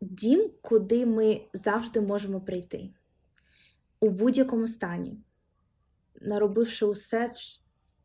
[0.00, 2.90] Дім, куди ми завжди можемо прийти
[4.00, 5.16] у будь-якому стані
[6.20, 7.30] наробивши усе,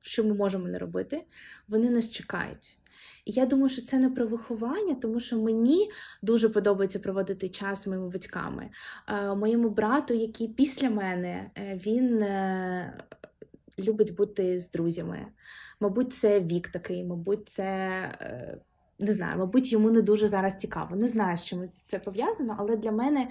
[0.02, 1.24] що ми можемо не робити,
[1.68, 2.80] вони нас чекають.
[3.26, 5.92] І я думаю, що це не про виховання, тому що мені
[6.22, 8.70] дуже подобається проводити час з моїми батьками.
[9.08, 13.04] Е, моєму брату, який після мене, е, він е,
[13.80, 15.26] любить бути з друзями.
[15.80, 17.90] Мабуть, це вік такий, мабуть, це.
[19.00, 20.96] Не знаю, мабуть, йому не дуже зараз цікаво.
[20.96, 23.30] Не знаю, з чим це пов'язано, але для мене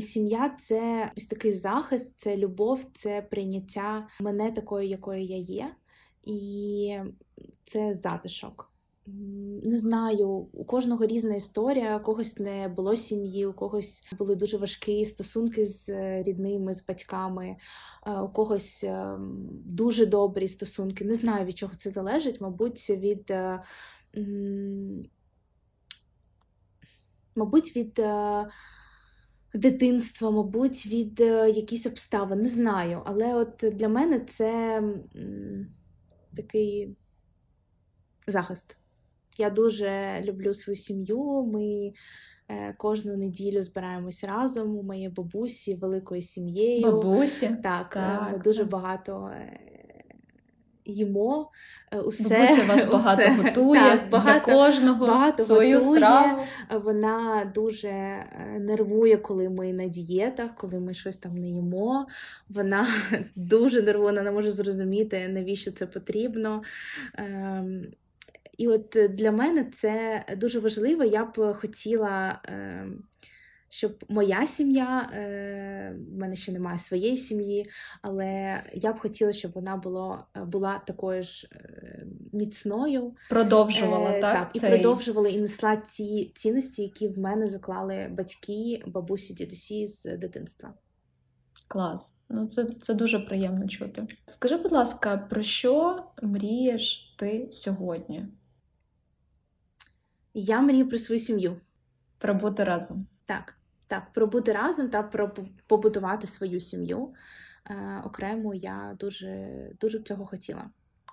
[0.00, 5.74] Сім'я це ось такий захист, це любов, це прийняття мене такою, якою я є,
[6.24, 6.98] і
[7.64, 8.72] це затишок.
[9.62, 14.56] Не знаю, у кожного різна історія, у когось не було сім'ї, у когось були дуже
[14.56, 15.88] важкі стосунки з
[16.22, 17.56] рідними, з батьками,
[18.24, 21.04] у когось ем, дуже добрі стосунки.
[21.04, 23.30] Не знаю, від чого це залежить, мабуть, від.
[23.30, 23.62] Е,
[27.36, 28.46] мабуть, від е,
[29.54, 33.02] дитинства, мабуть, від е, якихось обставин, не знаю.
[33.04, 34.82] Але от для мене це
[36.36, 36.96] такий
[38.26, 38.76] захист.
[39.38, 41.42] Я дуже люблю свою сім'ю.
[41.52, 41.92] Ми
[42.48, 46.82] е, кожну неділю збираємось разом у моєї бабусі, великою сім'єю.
[46.82, 47.48] Бабусі?
[47.62, 49.30] Так, так ми дуже багато
[50.88, 51.50] їмо.
[51.92, 53.30] Е, усе, Бабуся вас багато усе.
[53.34, 55.96] готує так, багато, для кожного багато свою готує.
[55.96, 56.42] страву.
[56.70, 58.26] Вона дуже е,
[58.60, 62.06] нервує, коли ми на дієтах, коли ми щось там не їмо.
[62.48, 62.88] Вона
[63.36, 66.62] дуже нервує, вона не може зрозуміти, навіщо це потрібно.
[67.14, 67.86] Ем,
[68.58, 71.04] і от для мене це дуже важливо.
[71.04, 72.40] Я б хотіла.
[73.70, 77.66] Щоб моя сім'я, е, в мене ще немає своєї сім'ї,
[78.02, 83.14] але я б хотіла, щоб вона було, е, була такою ж е, міцною.
[83.28, 84.34] Продовжувала, так?
[84.34, 84.70] Так, цей...
[84.70, 90.74] і продовжувала і несла ті цінності, які в мене заклали батьки, бабусі, дідусі з дитинства.
[91.68, 92.14] Клас.
[92.28, 94.06] Ну, це це дуже приємно чути.
[94.26, 98.26] Скажи, будь ласка, про що мрієш ти сьогодні?
[100.34, 101.56] Я мрію про свою сім'ю.
[102.18, 103.06] Про бути разом.
[103.26, 103.57] Так.
[103.88, 105.34] Так, про бути разом та про
[105.66, 107.14] побудувати свою сім'ю.
[107.70, 109.48] Е, окремо я дуже
[109.80, 110.64] дуже б цього хотіла.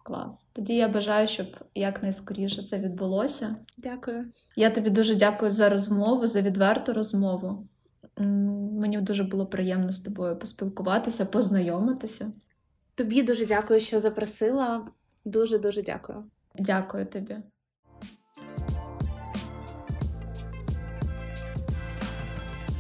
[0.04, 0.50] Клас.
[0.54, 3.56] Тоді я бажаю, щоб якнайскоріше це відбулося.
[3.78, 4.26] Дякую.
[4.56, 7.66] Я тобі дуже дякую за розмову, за відверту розмову.
[8.18, 12.32] Мені дуже було приємно з тобою поспілкуватися, познайомитися.
[12.96, 14.88] Тобі дуже дякую, що запросила.
[15.26, 16.24] Дуже дуже дякую.
[16.56, 17.38] Дякую тобі.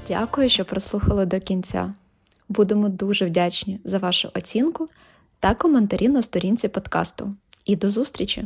[0.08, 1.94] Дякую, що прослухали до кінця.
[2.50, 4.88] Будемо дуже вдячні за вашу оцінку
[5.40, 7.32] та коментарі на сторінці подкасту.
[7.66, 8.44] І до зустрічі!